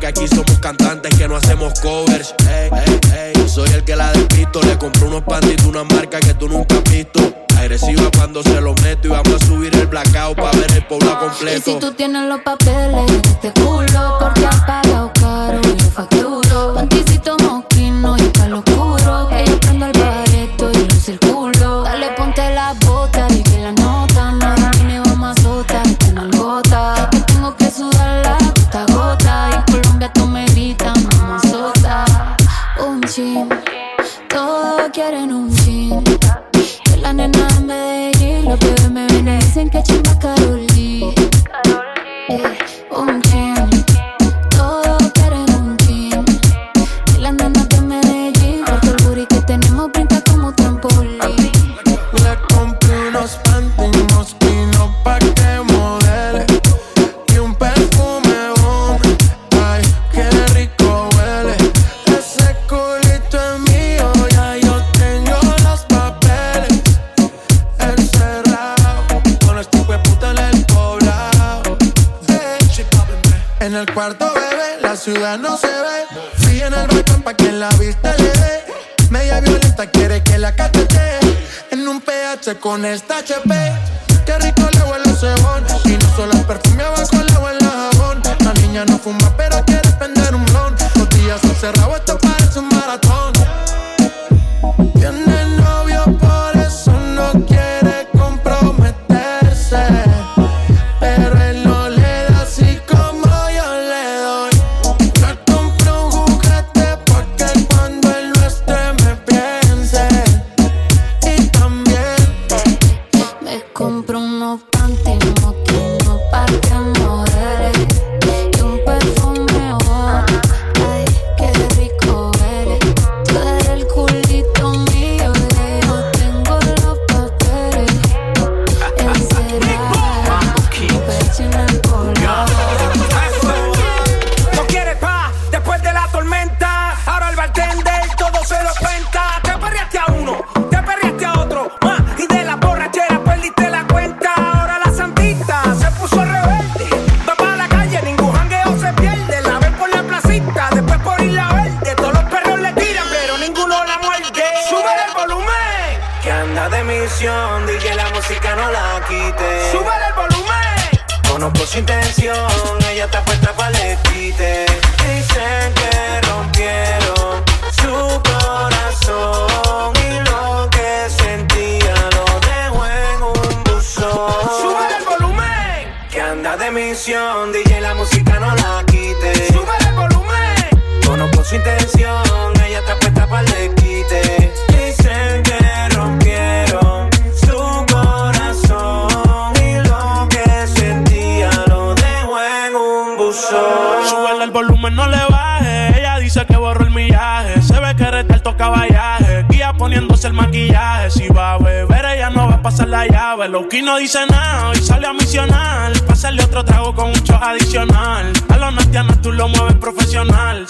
que 0.00 0.06
aquí 0.06 0.26
somos 0.26 0.58
cantantes 0.60 1.14
que 1.14 1.28
no 1.28 1.36
hacemos 1.36 1.78
covers. 1.80 2.34
Ey, 2.48 2.70
ey, 2.86 3.32
ey. 3.36 3.48
Soy 3.48 3.68
el 3.70 3.84
que 3.84 3.94
la 3.94 4.10
despisto, 4.12 4.62
le 4.62 4.78
compré 4.78 5.04
unos 5.04 5.22
panditos, 5.22 5.66
una 5.66 5.84
marca 5.84 6.18
que 6.20 6.32
tú 6.34 6.48
nunca 6.48 6.76
has 6.76 6.84
visto. 6.84 7.20
Agresiva 7.58 8.10
cuando 8.16 8.42
se 8.42 8.58
lo 8.60 8.74
meto 8.76 9.08
y 9.08 9.10
vamos 9.10 9.34
a 9.34 9.46
subir 9.46 9.74
el 9.76 9.86
blackout 9.86 10.36
para 10.36 10.56
ver 10.56 10.72
el 10.72 10.86
pueblo 10.86 11.18
completo. 11.20 11.70
Y 11.70 11.74
si 11.74 11.78
tú 11.78 11.92
tienes 11.92 12.26
los 12.26 12.40
papeles, 12.40 13.12
te 13.42 13.52
culo 13.52 14.16
porque 14.18 14.46
has 14.46 14.60
pagado 14.64 15.12
caro 15.20 15.60
y 15.60 15.80
facturo. 15.90 16.74
cuarto, 73.94 74.32
bebé, 74.34 74.80
la 74.80 74.96
ciudad 74.96 75.38
no 75.38 75.56
se 75.56 75.66
ve. 75.66 76.06
Fui 76.38 76.60
en 76.60 76.72
el 76.72 76.86
balcón 76.86 77.22
pa' 77.22 77.34
que 77.34 77.52
la 77.52 77.68
vista 77.70 78.14
le 78.16 78.30
dé. 78.30 78.64
Media 79.10 79.40
violenta 79.40 79.86
quiere 79.90 80.22
que 80.22 80.38
la 80.38 80.54
cachete. 80.54 81.20
En 81.70 81.86
un 81.88 82.00
PH 82.00 82.58
con 82.60 82.84
esta 82.84 83.18
HP. 83.18 83.54
Qué 84.26 84.38
rico 84.38 84.62
le 84.72 84.82
huele 84.82 85.10
el 85.10 85.16
cebón. 85.16 85.64
Y 85.84 85.96
no 85.96 86.16
solo 86.16 86.32
el 86.32 86.44
perfume, 86.44 86.82
abajo 86.82 87.16
le 87.16 87.36
huele 87.38 87.58
el 87.58 87.68
jabón. 87.68 88.22
La 88.44 88.52
niña 88.54 88.84
no 88.84 88.98
fuma, 88.98 89.36
pero 89.36 89.64
quiere 89.64 89.90
prender 89.92 90.34
un 90.34 90.44
blon. 90.46 90.76
Los 90.96 91.08
días 91.10 91.40
son 91.40 91.54
cerrados, 91.54 91.96
esto 91.96 92.18
parece 92.18 92.58
un 92.58 92.69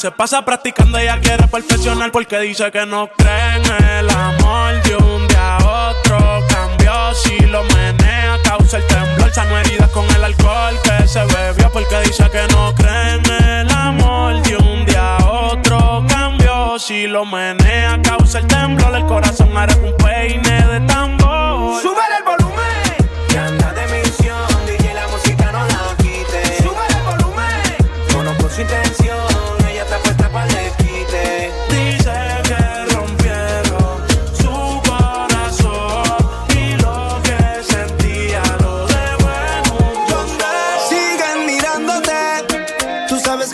Se 0.00 0.10
pasa 0.10 0.42
practicando, 0.46 0.96
ella 0.96 1.20
quiere 1.20 1.46
perfeccionar 1.46 2.10
porque 2.10 2.38
dice 2.38 2.70
que 2.70 2.86
no 2.86 3.10
cree 3.18 3.98
el 3.98 4.08
amor. 4.08 4.82
De 4.82 4.96
un 4.96 5.28
día 5.28 5.58
a 5.58 5.90
otro 5.90 6.42
cambió, 6.48 7.14
si 7.14 7.38
lo 7.40 7.62
menea, 7.64 8.38
causa 8.42 8.78
el 8.78 8.86
temor 8.86 9.09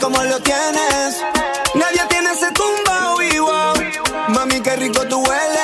como 0.07 0.23
lo 0.23 0.39
tienes. 0.39 1.21
Nadie 1.75 2.01
tiene 2.09 2.31
ese 2.31 2.49
tumbao 2.53 3.21
igual. 3.23 3.93
Mami, 4.29 4.61
qué 4.61 4.77
rico 4.77 5.05
tú 5.09 5.19
hueles. 5.19 5.56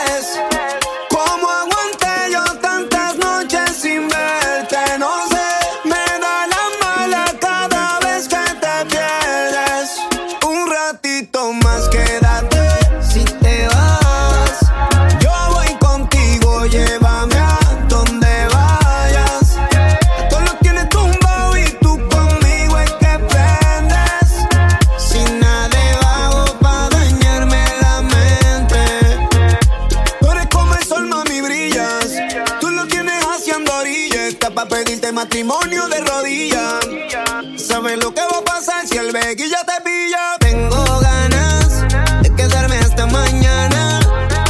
Guilla 39.34 39.64
te 39.64 39.82
pilla. 39.82 40.36
Tengo 40.40 41.00
ganas 41.00 41.86
de 42.22 42.34
quedarme 42.34 42.76
hasta 42.76 43.06
mañana. 43.06 43.98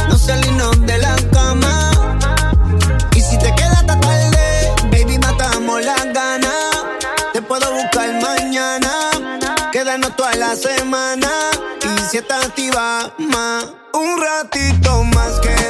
No 0.09 0.17
salirnos 0.17 0.85
de 0.85 0.97
la 0.97 1.15
cama. 1.31 1.91
Y 3.15 3.21
si 3.21 3.37
te 3.37 3.55
quedas 3.55 3.77
hasta 3.77 3.97
tarde, 4.01 4.73
baby, 4.91 5.19
matamos 5.19 5.85
las 5.85 6.03
ganas. 6.11 6.83
Te 7.31 7.41
puedo 7.41 7.71
buscar 7.73 8.09
mañana. 8.21 8.91
Quedarnos 9.71 10.15
toda 10.17 10.35
la 10.35 10.53
semana. 10.55 11.29
Y 11.81 12.01
si 12.09 12.17
estás 12.17 12.45
activa, 12.47 13.13
más 13.19 13.65
un 13.93 14.21
ratito 14.21 15.03
más 15.05 15.39
que. 15.39 15.62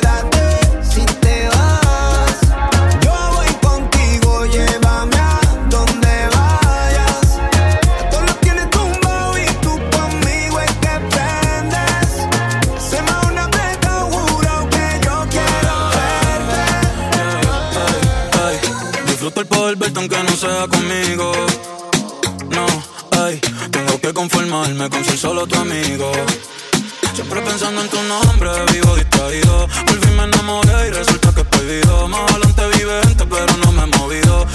No, 22.50 22.66
ay, 23.24 23.40
tengo 23.72 23.98
que 24.02 24.14
conformarme 24.14 24.90
con 24.90 25.06
ser 25.06 25.18
solo 25.18 25.48
tu 25.48 25.56
amigo. 25.56 26.12
Siempre 27.14 27.40
pensando 27.44 27.82
en 27.82 27.88
tu 27.88 28.02
nombre, 28.04 28.50
vivo 28.74 28.94
distraído. 28.98 29.70
Por 29.86 30.00
fin 30.02 30.18
me 30.18 30.24
enamoré 30.24 30.88
y 30.90 30.92
resulta 30.92 31.34
que 31.34 31.42
es 31.42 31.48
prohibido. 31.48 32.10
Más 32.10 32.30
adelante 32.30 32.78
vivente, 32.78 33.26
pero 33.26 33.58
no 33.58 33.72
me 33.72 33.84
he 33.84 33.98
movido 33.98 34.46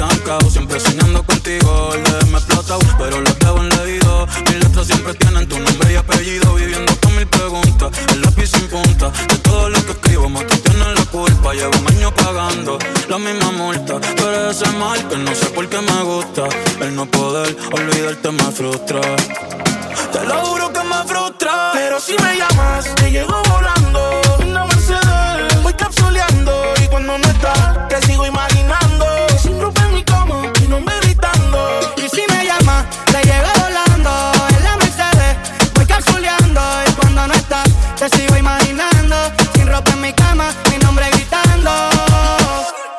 estancado, 0.00 0.50
siempre 0.50 0.80
soñando 0.80 1.22
contigo. 1.22 1.92
El 1.94 2.02
DM 2.04 2.34
explotado, 2.34 2.80
pero 2.98 3.20
lo 3.20 3.34
tengo 3.34 3.58
en 3.58 3.68
leído. 3.68 4.26
Mis 4.46 4.58
letras 4.64 4.86
siempre 4.86 5.14
tienen 5.14 5.48
tu 5.48 5.58
nombre 5.58 5.92
y 5.92 5.96
apellido, 5.96 6.54
viviendo 6.54 6.92
con 7.00 7.16
mil 7.16 7.26
preguntas. 7.26 7.90
El 8.12 8.22
lápiz 8.22 8.50
sin 8.50 8.66
punta, 8.68 9.10
de 9.10 9.38
todo 9.38 9.68
lo 9.68 9.84
que 9.84 9.92
escribo, 9.92 10.28
más 10.28 10.46
tú 10.46 10.56
tienes 10.58 10.88
la 10.98 11.04
culpa. 11.06 11.52
Llevo 11.52 11.78
un 11.78 11.88
año 11.88 12.14
pagando 12.14 12.78
la 13.08 13.18
misma 13.18 13.52
multa, 13.52 14.00
pero 14.16 14.50
ese 14.50 14.68
mal 14.72 15.06
que 15.08 15.16
no 15.18 15.34
sé 15.34 15.46
por 15.46 15.68
qué 15.68 15.80
me 15.80 16.02
gusta. 16.02 16.44
El 16.80 16.94
no 16.94 17.06
poder 17.06 17.56
olvidarte 17.72 18.30
me 18.30 18.50
frustra. 18.52 19.00
Te 20.12 20.24
lo 20.24 20.34
juro 20.46 20.72
que 20.72 20.82
me 20.82 21.04
frustra, 21.06 21.72
pero 21.74 22.00
si 22.00 22.12
me 22.12 22.36
llamas, 22.36 22.94
te 22.94 23.10
llego 23.10 23.42
volando. 23.48 24.20
Una 24.46 24.64
Mercedes, 24.64 25.62
voy 25.62 25.74
capsuleando 25.74 26.52
y 26.82 26.88
cuando 26.88 27.18
no 27.18 27.28
estás, 27.28 27.88
te 27.88 28.00
sigo 28.06 28.26
imaginando. 28.26 28.39
Y 30.72 32.08
si 32.08 32.22
me 32.32 32.46
llama, 32.46 32.86
te 33.06 33.22
llego 33.24 33.48
volando. 33.60 34.10
Ela 34.56 34.76
Mercedes, 34.76 35.36
voy 35.74 35.84
calculando 35.84 36.60
y 36.86 36.92
cuando 36.92 37.26
no 37.26 37.34
estás, 37.34 37.68
te 37.98 38.08
sigo 38.16 38.36
imaginando. 38.36 39.16
Sin 39.54 39.66
ropa 39.66 39.90
en 39.90 40.00
mi 40.00 40.12
cama, 40.12 40.54
mi 40.70 40.78
nombre 40.78 41.10
gritando. 41.10 41.70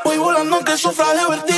Voy 0.03 0.17
volando 0.17 0.59
que 0.65 0.77
sufra 0.77 1.13
de 1.13 1.25
ver. 1.29 1.50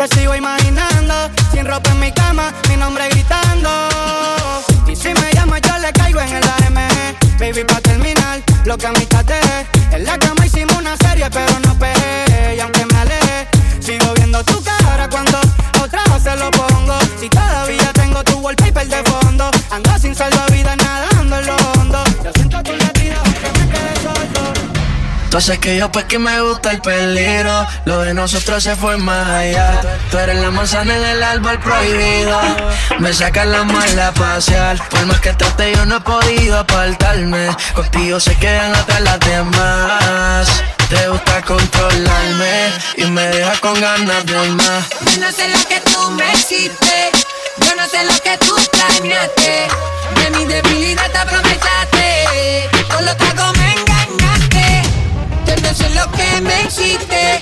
Te 0.00 0.08
sigo 0.16 0.34
imaginando, 0.34 1.30
sin 1.52 1.66
ropa 1.66 1.90
en 1.90 2.00
mi 2.00 2.10
cama, 2.10 2.54
mi 2.70 2.76
nombre 2.78 3.06
gritando. 3.10 3.68
Y 4.88 4.96
si 4.96 5.08
me 5.08 5.30
llamas, 5.34 5.60
yo 5.60 5.76
le 5.76 5.92
caigo 5.92 6.20
en 6.20 6.36
el 6.36 6.42
AM. 6.42 6.76
Baby, 7.38 7.64
pa' 7.64 7.82
terminar, 7.82 8.40
lo 8.64 8.78
que 8.78 8.86
a 8.86 8.92
mí 8.92 9.04
te 9.04 9.79
Entonces 25.40 25.58
que 25.58 25.78
yo 25.78 25.90
pues 25.90 26.04
que 26.04 26.18
me 26.18 26.38
gusta 26.42 26.70
el 26.70 26.82
peligro. 26.82 27.66
Lo 27.86 28.02
de 28.02 28.12
nosotros 28.12 28.62
se 28.62 28.76
fue 28.76 28.98
más 28.98 29.26
allá. 29.26 29.80
Tú 30.10 30.18
eres 30.18 30.36
la 30.38 30.50
manzana 30.50 30.94
en 30.94 31.02
el 31.02 31.22
árbol 31.22 31.58
prohibido. 31.60 32.38
Me 32.98 33.14
sacan 33.14 33.50
la 33.50 33.64
mala 33.64 34.08
a. 34.08 34.74
Por 34.90 35.06
más 35.06 35.18
que 35.20 35.32
trate 35.32 35.72
yo 35.74 35.86
no 35.86 35.96
he 35.96 36.00
podido 36.00 36.58
apartarme. 36.58 37.48
Contigo 37.74 38.20
se 38.20 38.36
quedan 38.36 38.74
atrás 38.74 39.00
las 39.00 39.18
demás. 39.20 40.46
Te 40.90 41.08
gusta 41.08 41.40
controlarme 41.40 42.72
y 42.98 43.04
me 43.06 43.22
deja 43.28 43.58
con 43.60 43.80
ganas 43.80 44.26
de 44.26 44.46
más. 44.50 44.90
Yo 45.10 45.20
no 45.22 45.32
sé 45.32 45.48
lo 45.48 45.68
que 45.68 45.80
tú 45.90 46.10
me 46.10 46.30
hiciste. 46.34 47.12
Yo 47.66 47.74
no 47.76 47.88
sé 47.88 48.04
lo 48.04 48.14
que 48.22 48.36
tú 48.44 48.56
planeaste. 48.72 49.68
De 50.16 50.30
mi 50.36 50.44
debilidad 50.44 51.10
te 51.10 51.16
aprovechaste. 51.16 52.68
Con 52.94 53.06
no 55.62 55.74
sé 55.74 55.88
lo 55.90 56.10
que 56.12 56.40
me 56.40 56.62
hiciste. 56.62 57.40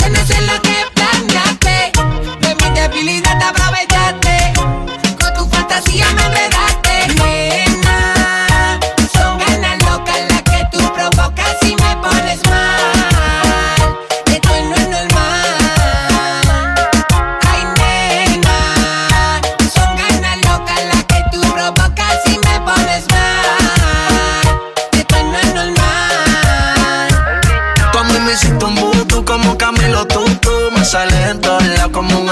Yo 0.00 0.08
no 0.10 0.26
sé 0.26 0.40
lo 0.42 0.60
que 0.62 0.76
planeaste. 0.94 1.92
De 2.40 2.54
mi 2.54 2.70
debilidad 2.74 3.38
te 3.38 3.44
aprovechaste. 3.44 4.52
Con 5.20 5.34
tu 5.34 5.48
fantasía 5.48 6.06
me 6.14 6.24
enredaste. 6.24 6.91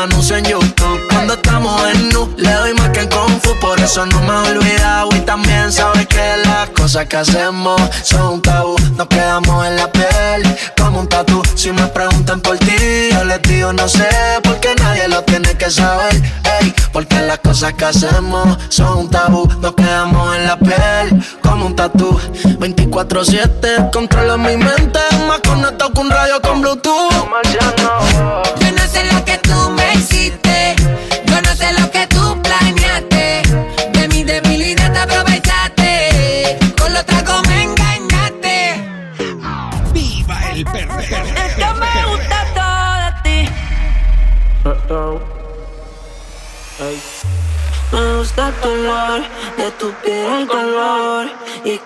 Anuncio 0.00 0.36
en 0.36 0.44
YouTube. 0.44 1.00
Cuando 1.10 1.34
estamos 1.34 1.82
en 1.92 2.08
nu, 2.10 2.32
le 2.36 2.52
doy 2.52 2.74
más 2.74 2.88
que 2.90 3.00
en 3.00 3.08
Kung 3.08 3.40
Fu. 3.42 3.54
Por 3.60 3.78
eso 3.80 4.06
no 4.06 4.20
me 4.22 4.28
he 4.28 4.56
olvidado. 4.56 5.08
Y 5.14 5.20
también 5.20 5.70
sabes 5.70 6.06
que 6.06 6.36
las 6.44 6.70
cosas 6.70 7.06
que 7.06 7.16
hacemos 7.16 7.80
son 8.02 8.34
un 8.34 8.42
tabú. 8.42 8.76
Nos 8.96 9.08
quedamos 9.08 9.66
en 9.66 9.76
la 9.76 9.90
piel 9.92 10.56
como 10.76 11.00
un 11.00 11.08
tatu 11.08 11.42
Si 11.54 11.70
me 11.70 11.86
preguntan 11.86 12.40
por 12.40 12.58
ti, 12.58 13.10
yo 13.12 13.24
les 13.24 13.40
digo 13.42 13.72
no 13.72 13.88
sé 13.88 14.08
Porque 14.42 14.74
nadie 14.76 15.08
lo 15.08 15.22
tiene 15.22 15.54
que 15.56 15.70
saber. 15.70 16.14
Ey, 16.60 16.74
porque 16.92 17.20
las 17.20 17.38
cosas 17.38 17.74
que 17.74 17.84
hacemos 17.84 18.58
son 18.68 18.98
un 18.98 19.10
tabú. 19.10 19.48
Nos 19.60 19.74
quedamos 19.74 20.36
en 20.36 20.46
la 20.46 20.58
piel 20.58 21.24
como 21.42 21.66
un 21.66 21.76
tatu 21.76 22.18
24-7, 22.58 23.90
controlo 23.92 24.38
mi 24.38 24.56
mente. 24.56 25.00
Más 25.28 25.40
conectado 25.40 25.92
que 25.92 26.00
un 26.00 26.10
radio 26.10 26.40
con 26.40 26.60
Bluetooth 26.62 27.10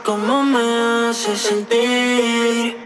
cómo 0.05 0.43
me 0.43 1.09
hace 1.09 1.35
sentir. 1.37 2.79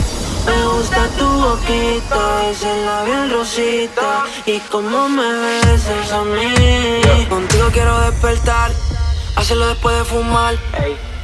Me 0.47 0.67
gusta 0.73 1.09
tu 1.19 1.27
boquita, 1.27 2.49
ese 2.51 2.85
labial 2.85 3.31
rosita 3.31 4.25
y 4.47 4.61
cómo 4.71 5.09
me 5.09 5.29
besas 5.41 6.13
a 6.13 6.23
mí. 6.23 7.27
Contigo 7.29 7.69
quiero 7.73 8.01
despertar, 8.03 8.71
hacerlo 9.37 9.67
después 9.67 9.99
de 9.99 10.05
fumar. 10.05 10.55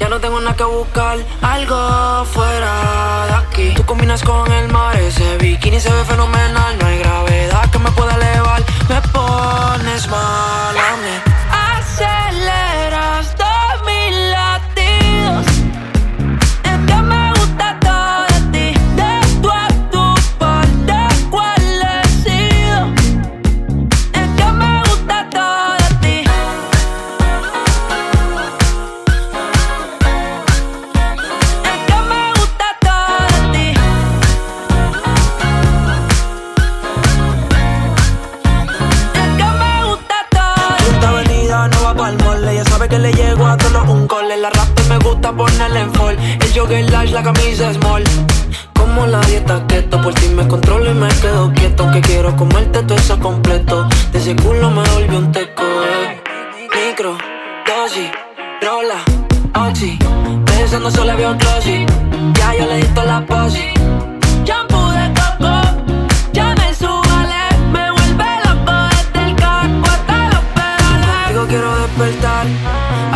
Ya 0.01 0.09
no 0.09 0.21
tengo 0.21 0.41
nada 0.41 0.57
que 0.57 0.65
buscar, 0.65 1.19
algo 1.41 2.25
fuera 2.27 3.27
de 3.29 3.35
aquí. 3.35 3.75
Tú 3.77 3.87
combinas 3.87 4.23
con 4.23 4.51
el 4.51 4.69
mar, 4.71 4.97
ese 4.97 5.39
bikini 5.39 5.81
se 5.81 5.91
ve 5.91 6.05
fenomenal. 6.05 6.77
No 6.79 6.87
hay 6.87 6.99
gravedad 6.99 7.71
que 7.71 7.79
me 7.79 7.91
pueda 7.93 8.15
elevar, 8.17 8.63
me 8.89 9.01
pones 9.13 10.09
mal 10.09 10.77
a 10.77 10.97
mí. 11.03 11.15
Aceleras 11.79 13.35
en 45.39 45.93
fall. 45.95 46.17
El 46.41 46.53
jogger 46.55 46.91
large, 46.91 47.13
la 47.13 47.23
camisa 47.23 47.73
small. 47.75 48.05
Como 48.75 49.07
la 49.07 49.21
dieta 49.23 49.67
keto, 49.67 50.01
por 50.01 50.15
ti 50.15 50.29
me 50.29 50.47
controlo 50.47 50.91
y 50.91 50.95
me 50.95 51.09
quedo 51.09 51.53
quieto. 51.53 51.91
Que 51.93 52.01
quiero 52.01 52.37
comerte 52.37 52.83
todo 52.83 52.97
eso 52.97 53.19
completo. 53.19 53.89
De 54.13 54.19
ese 54.19 54.37
culo 54.37 54.71
me 54.71 54.83
volvió 54.91 55.19
un 55.19 55.33
teco. 55.33 55.63
eh. 55.63 56.21
Micro, 56.89 57.17
dosis, 57.67 58.11
rola, 58.63 59.03
oxi. 59.69 59.99
Pensando 60.47 60.91
solo 60.91 61.17
veo 61.17 61.35
glossy. 61.37 61.85
Ya 62.35 62.55
yo 62.57 62.67
le 62.67 62.77
di 62.77 62.87
toda 62.95 63.07
la 63.07 63.27
posi. 63.27 63.74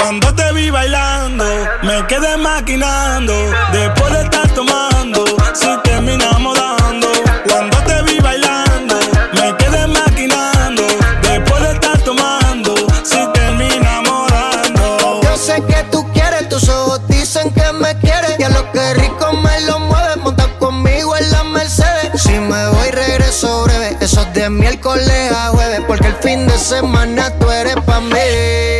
Cuando 0.00 0.34
te 0.34 0.50
vi 0.52 0.70
bailando, 0.70 1.44
me 1.82 2.06
quedé 2.06 2.34
maquinando. 2.38 3.34
Después 3.70 4.12
de 4.14 4.22
estar 4.22 4.48
tomando, 4.54 5.24
si 5.52 5.68
terminamos 5.84 6.58
dando. 6.58 7.08
Cuando 7.46 7.76
te 7.84 8.02
vi 8.04 8.18
bailando, 8.18 8.98
me 9.34 9.54
quedé 9.58 9.86
maquinando. 9.86 10.82
Después 11.22 11.62
de 11.62 11.72
estar 11.72 11.98
tomando, 11.98 12.74
si 13.04 13.18
terminamos 13.34 14.32
dando. 14.32 15.20
Yo 15.22 15.36
sé 15.36 15.62
que 15.68 15.84
tú 15.90 16.10
quieres, 16.14 16.48
tus 16.48 16.66
ojos 16.70 17.06
dicen 17.06 17.50
que 17.52 17.70
me 17.72 17.94
quieres. 17.98 18.36
Y 18.38 18.42
a 18.44 18.48
lo 18.48 18.72
que 18.72 18.94
rico 18.94 19.32
me 19.34 19.60
lo 19.66 19.80
mueve, 19.80 20.16
monta 20.16 20.48
conmigo 20.58 21.14
en 21.14 21.30
la 21.30 21.44
Mercedes. 21.44 22.22
Si 22.22 22.32
me 22.32 22.68
voy, 22.68 22.90
regreso 22.90 23.64
breve. 23.64 23.98
Eso 24.00 24.22
es 24.22 24.32
de 24.32 24.48
miércoles 24.48 25.30
a 25.30 25.48
jueves, 25.48 25.82
porque 25.86 26.06
el 26.06 26.16
fin 26.16 26.46
de 26.46 26.58
semana 26.58 27.30
tú 27.38 27.50
eres 27.50 27.76
pa' 27.84 28.00
mí. 28.00 28.79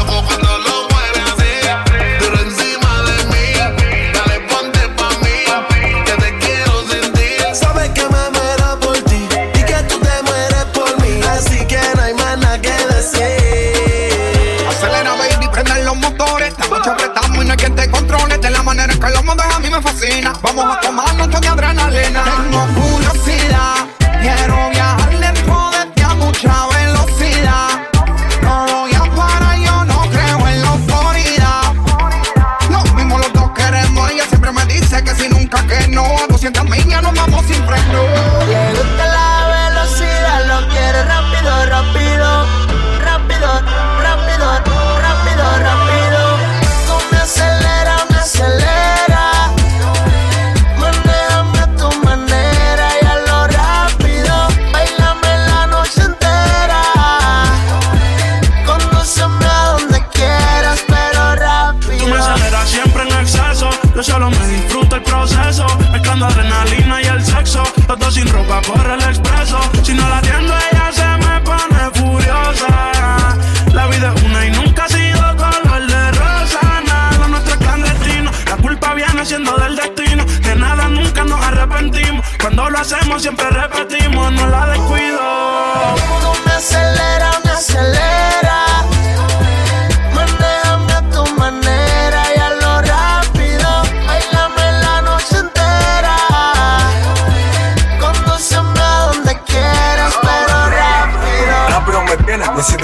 Que 19.01 19.09
los 19.09 19.23
modos 19.23 19.45
a 19.51 19.59
mí 19.59 19.69
me 19.69 19.81
fascina. 19.81 20.33
Vamos 20.43 20.77
a 20.77 20.79
tomarnos 20.79 21.30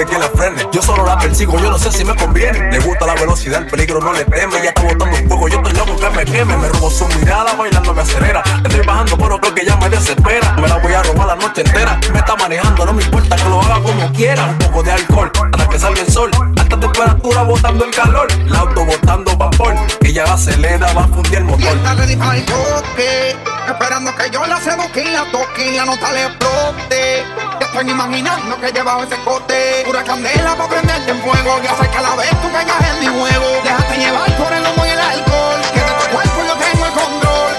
de 0.06 0.20
la 0.20 0.30
frene. 0.30 0.68
Yo 0.72 0.82
solo 0.82 1.06
la 1.06 1.18
persigo, 1.18 1.60
yo 1.60 1.70
no 1.72 1.78
sé 1.80 1.92
si 1.92 2.06
me 2.06 2.16
conviene. 2.16 2.72
Le 2.72 2.80
gusta 2.80 3.06
la 3.06 3.16
velocidad, 3.16 3.62
el 3.62 3.68
peligro 3.68 4.00
no 4.00 4.14
le 4.14 4.26
teme. 4.26 4.62
Ya 4.64 4.70
está 4.70 4.84
botando 4.84 5.18
un 5.18 5.28
poco, 5.28 5.48
yo 5.48 5.58
estoy 5.58 5.74
loco 5.74 5.98
que 5.98 6.10
me 6.12 6.26
queme. 6.26 6.58
Me 6.58 6.70
robo 6.70 6.92
su 6.92 7.08
mirada, 7.08 7.54
bailando 7.54 7.94
me 7.94 8.02
acelera. 8.02 8.44
Estoy 8.64 8.86
bajando, 8.86 9.18
pero 9.18 9.40
creo 9.40 9.56
que 9.56 9.66
ya 9.66 9.76
me 9.78 9.90
desespera. 9.90 10.54
Me 10.54 10.68
la 10.68 10.78
voy 10.78 10.94
a 10.94 11.04
robar 11.04 11.28
la 11.28 11.36
noche 11.36 11.62
entera. 11.62 12.00
Me 12.12 12.20
está 12.20 12.36
manejando, 12.36 12.86
no 12.86 12.94
me 12.94 13.04
importa 13.04 13.36
que 13.36 13.44
lo 13.46 13.62
haga 13.62 13.82
como 13.82 14.14
quiera. 14.14 14.46
Un 14.46 14.58
poco 14.60 14.84
de 14.84 14.92
alcohol, 14.92 15.32
hasta 15.52 15.70
que 15.70 15.80
salga 15.80 16.02
el 16.02 16.12
sol. 16.12 16.32
Alta 16.58 16.80
temperatura, 16.80 17.44
botando 17.44 17.86
el 17.86 17.92
calor. 17.92 18.28
La 18.46 18.60
auto 18.60 18.86
botando 18.86 19.36
vapor. 19.38 19.76
Ella 20.02 20.26
acelera, 20.26 20.94
va 20.94 21.04
a 21.04 21.08
fundir 21.08 21.40
el 21.40 21.46
motor. 21.46 21.66
Está 21.66 22.36
el 22.36 22.46
toque, 22.46 23.36
esperando 23.68 24.16
que 24.16 24.30
yo 24.30 24.46
la 24.46 24.62
seduque 24.62 25.02
y 25.02 25.12
la 25.12 25.26
toque 25.32 25.72
y 25.72 25.76
la 25.76 25.86
nota 25.86 26.12
le 26.12 26.26
explote 26.26 27.57
están 27.68 27.90
imaginando 27.90 28.60
que 28.60 28.72
llevaba 28.72 29.04
ese 29.04 29.18
cote. 29.24 29.84
Pura 29.86 30.04
candela 30.04 30.56
para 30.56 30.70
prenderte 30.70 31.12
en 31.12 31.22
fuego 31.22 31.60
y 31.64 31.68
hacer 31.68 32.02
la 32.02 32.16
vez 32.16 32.30
tú 32.42 32.52
caigas 32.52 32.82
en 32.90 33.00
mi 33.00 33.08
juego. 33.08 33.62
Déjate 33.64 33.98
llevar 33.98 34.38
por 34.38 34.54
el 34.54 34.64
humo 34.64 34.86
y 34.86 34.90
el 34.90 35.00
alcohol, 35.00 35.62
que 35.74 35.80
de 35.80 35.94
tu 36.00 36.06
cuerpo 36.16 36.40
yo 36.48 36.56
tengo 36.66 36.86
el 36.86 36.94
control. 36.94 37.54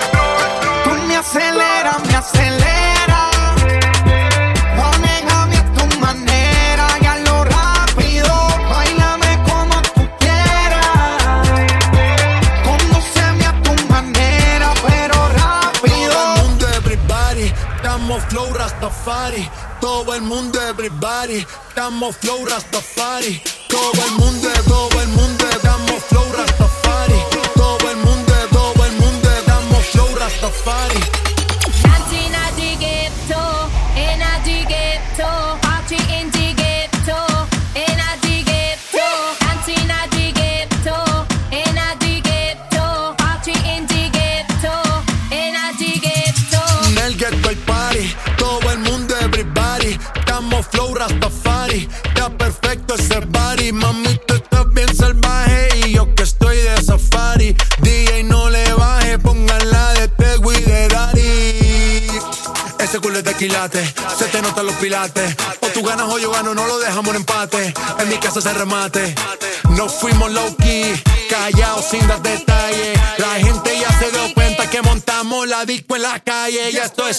Tú 0.84 0.90
me 1.06 1.16
aceleras, 1.16 2.00
me 2.06 2.16
aceleras. 2.16 3.27
Estamos 18.18 18.46
flow 18.46 18.54
Rastafari, 18.54 19.48
todo 19.80 20.12
el 20.12 20.22
mundo 20.22 20.60
everybody. 20.60 21.46
Estamos 21.68 22.16
flow 22.16 22.44
Rastafari, 22.46 23.40
todo 23.68 23.92
el 24.06 24.12
mundo, 24.12 24.48
todo 24.66 25.00
el 25.00 25.08
mundo. 25.08 25.44
Estamos 25.48 26.02
flow 26.08 26.32
Rastafari. 26.32 27.37
Perfecto 52.68 52.94
ese 52.94 53.20
body. 53.20 53.72
Mami, 53.72 54.20
tú 54.26 54.34
estás 54.34 54.68
bien 54.72 54.94
salvaje 54.94 55.68
y 55.86 55.92
yo 55.92 56.14
que 56.14 56.22
estoy 56.22 56.56
de 56.58 56.82
safari. 56.82 57.56
DJ 57.80 58.24
no 58.24 58.50
le 58.50 58.72
baje, 58.74 59.18
pónganla 59.18 59.94
de 59.94 60.08
Tego 60.08 60.52
y 60.52 60.60
de 60.60 60.88
Daddy. 60.88 62.08
Ese 62.78 63.00
culo 63.00 63.18
es 63.18 63.24
de 63.24 63.34
quilate, 63.34 63.82
se 64.18 64.26
te 64.26 64.42
notan 64.42 64.66
los 64.66 64.74
pilates. 64.76 65.34
O 65.60 65.66
tú 65.68 65.82
ganas 65.82 66.08
o 66.08 66.18
yo 66.18 66.30
gano, 66.30 66.54
no 66.54 66.66
lo 66.66 66.78
dejamos 66.78 67.08
en 67.10 67.16
empate. 67.16 67.74
En 68.00 68.08
mi 68.08 68.18
casa 68.18 68.40
se 68.40 68.52
remate. 68.52 69.14
No 69.70 69.88
fuimos 69.88 70.30
low 70.30 70.54
key, 70.56 70.94
callados 71.30 71.86
sin 71.90 72.06
dar 72.06 72.20
detalles. 72.22 72.98
La 73.18 73.34
gente 73.34 73.78
ya 73.78 73.90
se 73.98 74.10
dio 74.10 74.34
cuenta 74.34 74.68
que 74.68 74.82
montamos 74.82 75.48
la 75.48 75.64
disco 75.64 75.96
en 75.96 76.02
la 76.02 76.20
calle. 76.20 76.70
Y 76.70 76.76
esto 76.76 77.08
es. 77.08 77.18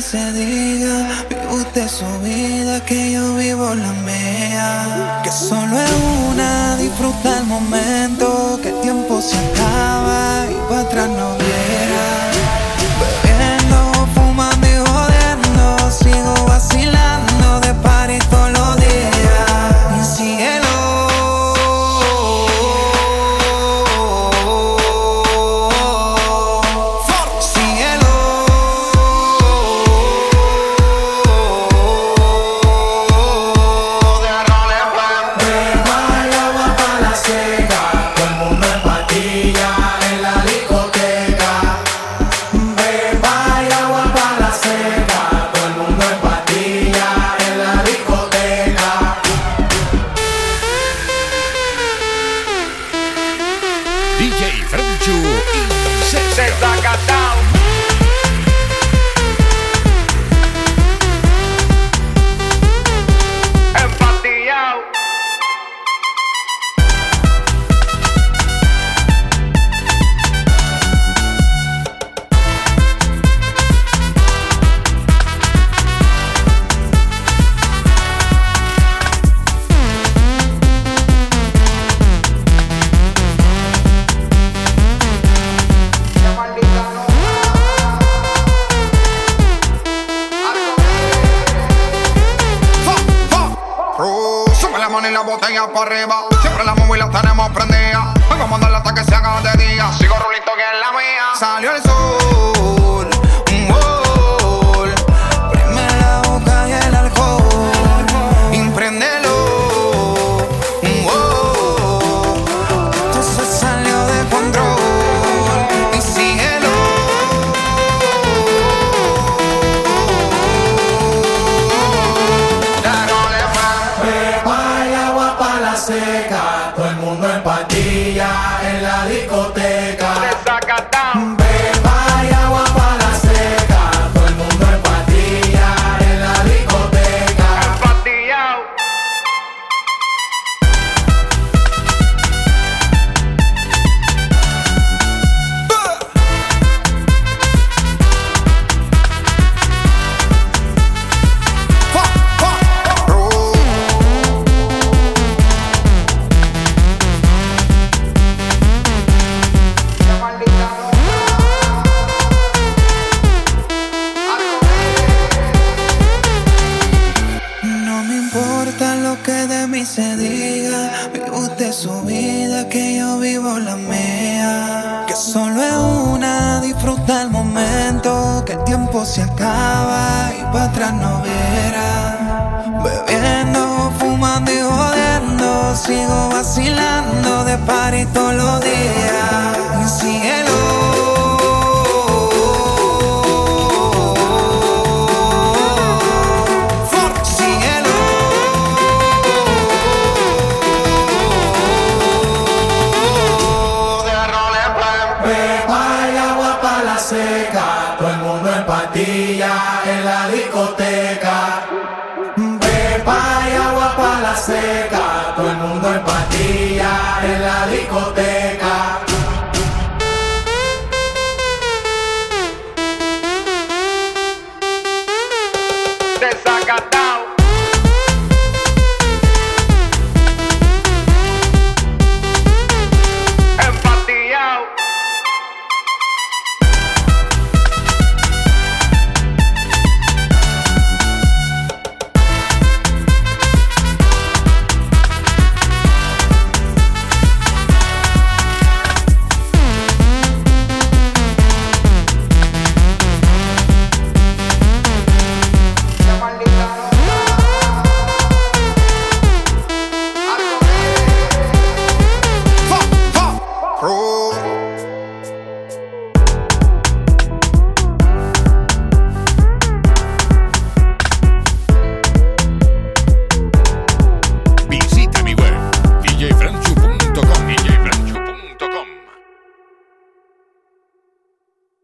se 0.00 0.32
diga. 0.32 1.08
Vive 1.28 1.46
usted 1.54 1.88
su 1.88 2.06
vida, 2.20 2.84
que 2.84 3.12
yo 3.12 3.34
vivo 3.36 3.74
la 3.74 3.92
mía. 3.92 5.20
Que 5.22 5.30
solo 5.30 5.78
es 5.78 5.92
una, 6.30 6.76
disfruta 6.76 7.38
el 7.38 7.44
momento. 7.44 8.58
Que 8.62 8.70
el 8.70 8.80
tiempo 8.80 9.20
se 9.20 9.36
acaba 9.36 10.46
y 10.50 10.68
para 10.68 10.80
atrás 10.80 11.08
no 11.08 11.43